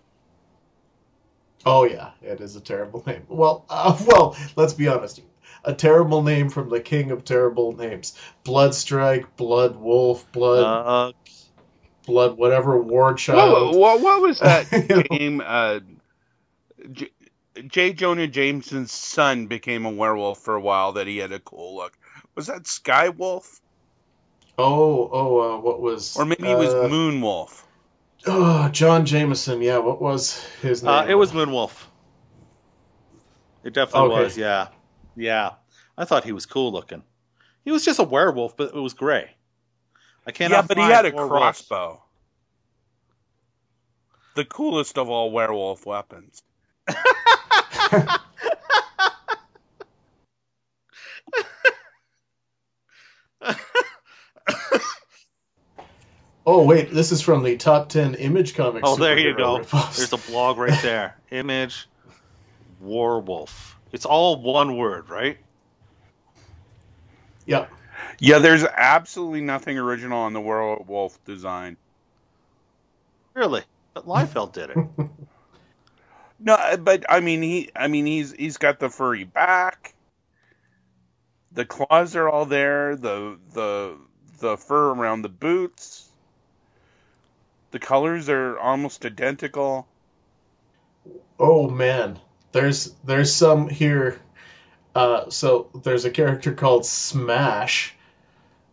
[1.67, 3.23] oh yeah, it is a terrible name.
[3.29, 5.23] Well, uh, well, let's be honest.
[5.65, 8.17] a terrible name from the king of terrible names.
[8.45, 11.13] Bloodstrike, Blood Wolf, Blood, Uh,
[12.11, 13.77] Blood, whatever, War What, Child.
[13.77, 15.03] what, what was that You know?
[15.11, 15.43] game?
[15.45, 15.81] Uh,
[16.93, 17.09] J,
[17.67, 17.93] J.
[17.93, 20.93] Jonah Jameson's son became a werewolf for a while.
[20.93, 21.93] That he had a cool look.
[22.35, 23.61] Was that Skywolf,
[24.59, 26.17] Oh, oh, uh, what was?
[26.17, 27.63] or maybe it was uh, Moonwolf?
[28.27, 29.63] Oh, John Jameson.
[29.63, 30.93] Yeah, what was his name?
[30.93, 31.87] uh, it was Moonwolf.
[33.65, 34.23] It definitely Okay.
[34.25, 34.37] was.
[34.37, 34.69] Yeah,
[35.17, 35.51] yeah.
[35.97, 37.03] I thought he was cool looking.
[37.65, 39.31] He was just a werewolf, but it was gray.
[40.31, 40.53] I can't.
[40.53, 42.01] Yeah, but he had a crossbow.
[44.37, 46.41] The coolest of all werewolf weapons.
[56.47, 58.89] Oh wait, this is from the top ten Image Comics.
[58.89, 59.59] Oh, there you superhero go.
[59.59, 59.97] ripoffs.
[60.11, 61.17] There's a blog right there.
[61.31, 61.87] Image
[62.83, 63.75] Warwolf.
[63.93, 65.39] It's all one word, right?
[67.47, 67.67] Yeah,
[68.21, 71.77] Yeah, there's absolutely nothing original on the werewolf design.
[73.35, 73.63] Really?
[73.95, 74.77] But Liefeld did it.
[76.43, 79.95] No, but I mean he I mean he's he's got the furry back.
[81.53, 83.99] The claws are all there, the the
[84.39, 86.09] the fur around the boots.
[87.73, 89.87] The colors are almost identical.
[91.39, 92.19] Oh man,
[92.53, 94.19] there's there's some here.
[94.95, 97.95] Uh, so there's a character called Smash,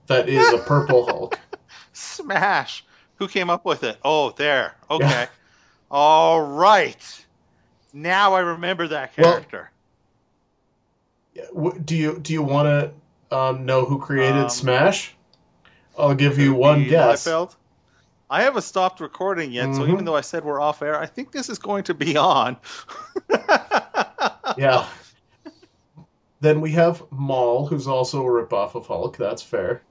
[0.07, 1.39] that is a purple Hulk.
[1.93, 2.83] Smash.
[3.15, 3.97] Who came up with it?
[4.03, 4.75] Oh, there.
[4.89, 5.05] Okay.
[5.07, 5.27] Yeah.
[5.89, 7.25] All right.
[7.93, 9.71] Now I remember that character.
[11.33, 12.93] Yeah, wh- Do you do you want
[13.29, 15.15] to um, know who created Um, Smash?
[15.97, 17.25] I'll give you one guess.
[17.25, 17.55] Liefeld.
[18.29, 19.93] I haven't stopped recording yet, so Mhm.
[19.93, 22.57] even though I said we're off air, I think this is going to be on.
[24.57, 24.87] Yeah.
[26.39, 29.17] Then we have Maul, who's also a ripoff of Hulk.
[29.17, 29.81] That's fair.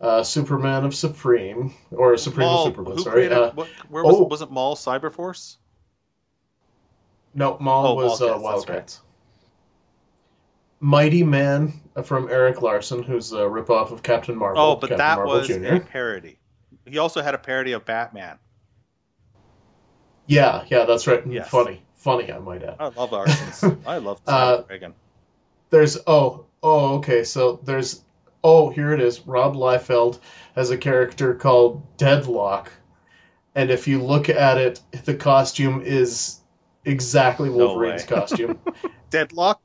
[0.00, 2.98] Uh, Superman of Supreme, or Supreme Maul, of Superman.
[3.00, 3.12] Sorry.
[3.12, 4.22] created, Uh, what, where was, oh.
[4.24, 5.56] was it Maul Cyberforce?
[7.34, 8.42] no, Maul Oh, was uh, Wildcats, right.
[8.42, 9.00] Wildcats.
[10.80, 14.62] Mighty Man uh, from Erik Larsen, who's a ripoff of Captain Marvel.
[14.62, 15.74] Oh, but Captain that Marvel was Jr.
[15.74, 16.38] a parody.
[16.86, 18.38] He also had a parody of Batman.
[20.26, 21.26] Yeah, yeah, that's right.
[21.26, 21.48] Yes.
[21.50, 22.76] Funny, funny, I might add.
[22.80, 23.78] I love Arsons.
[23.86, 24.94] I love Uh, Reagan.
[25.68, 28.02] There's oh oh okay so there's
[28.44, 30.18] oh here it is Rob Liefeld
[30.54, 32.70] has a character called Deadlock,
[33.54, 36.40] and if you look at it, the costume is
[36.84, 38.08] exactly Wolverine's way.
[38.16, 38.58] costume.
[39.10, 39.60] Deadlock.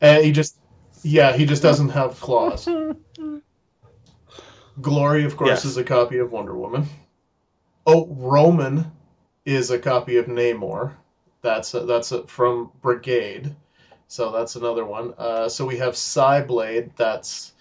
[0.00, 0.56] and he just
[1.02, 2.68] yeah he just doesn't have claws.
[4.80, 5.64] Glory of course Yes.
[5.64, 6.86] is a copy of Wonder Woman.
[7.86, 8.90] Oh Roman
[9.44, 10.94] is a copy of Namor.
[11.42, 13.54] That's a, that's a, from Brigade.
[14.10, 15.14] So that's another one.
[15.16, 16.90] Uh, so we have Cyblade.
[16.96, 17.52] That's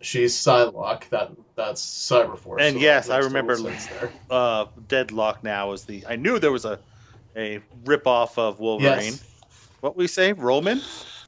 [0.00, 1.08] she's Psylocke.
[1.10, 2.60] That that's Cyberforce.
[2.60, 3.56] And so yes, I remember-.
[4.28, 6.04] Uh, Deadlock now is the.
[6.08, 6.80] I knew there was a
[7.36, 9.12] a rip off of Wolverine.
[9.12, 9.24] Yes,
[9.80, 10.80] What we say, Roman?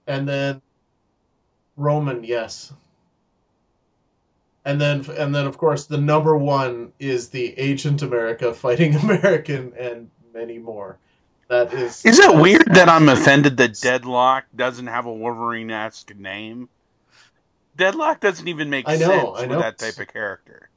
[0.09, 0.61] and then
[1.77, 2.25] Roman.
[2.25, 2.73] Yes.
[4.65, 9.73] And then and then of course the number one is the Agent America fighting American
[9.79, 10.99] and many more.
[11.49, 12.05] That is.
[12.05, 16.69] Is it weird that I'm offended that Deadlock doesn't have a Wolverine esque name?
[17.77, 20.69] Deadlock doesn't even make I know, sense I with that type of character.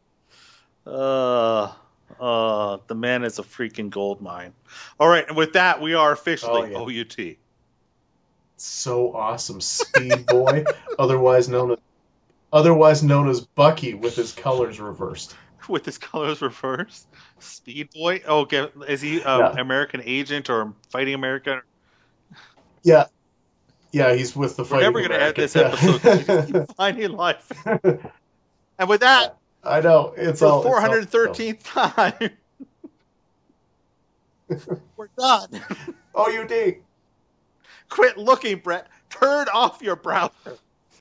[0.86, 1.72] Uh,
[2.20, 4.54] uh, the man is a freaking gold mine.
[5.00, 7.36] All right, and with that, we are officially Oh, OUT.
[8.58, 9.60] so awesome.
[9.60, 10.64] Speed Boy,
[11.00, 11.80] otherwise known as
[12.54, 15.36] otherwise known as Bucky with his colors reversed.
[15.72, 17.08] With his colors reversed.
[17.40, 18.22] Speed Boy?
[18.28, 18.70] Oh, okay.
[18.88, 19.56] Is he an Yeah.
[19.60, 21.62] American agent or fighting America?
[22.84, 23.06] Yeah.
[23.92, 24.94] Yeah, he's with the fighting.
[24.94, 26.26] We're fighting never going to end this episode.
[26.26, 27.52] 'cause you finding life.
[28.80, 32.32] And with that, I know it's all it's all- 413th time,
[34.98, 35.62] we're done.
[36.16, 36.78] Oh, OUD.
[37.90, 38.88] Quit looking, Brett.
[39.12, 40.58] Turn off your browser.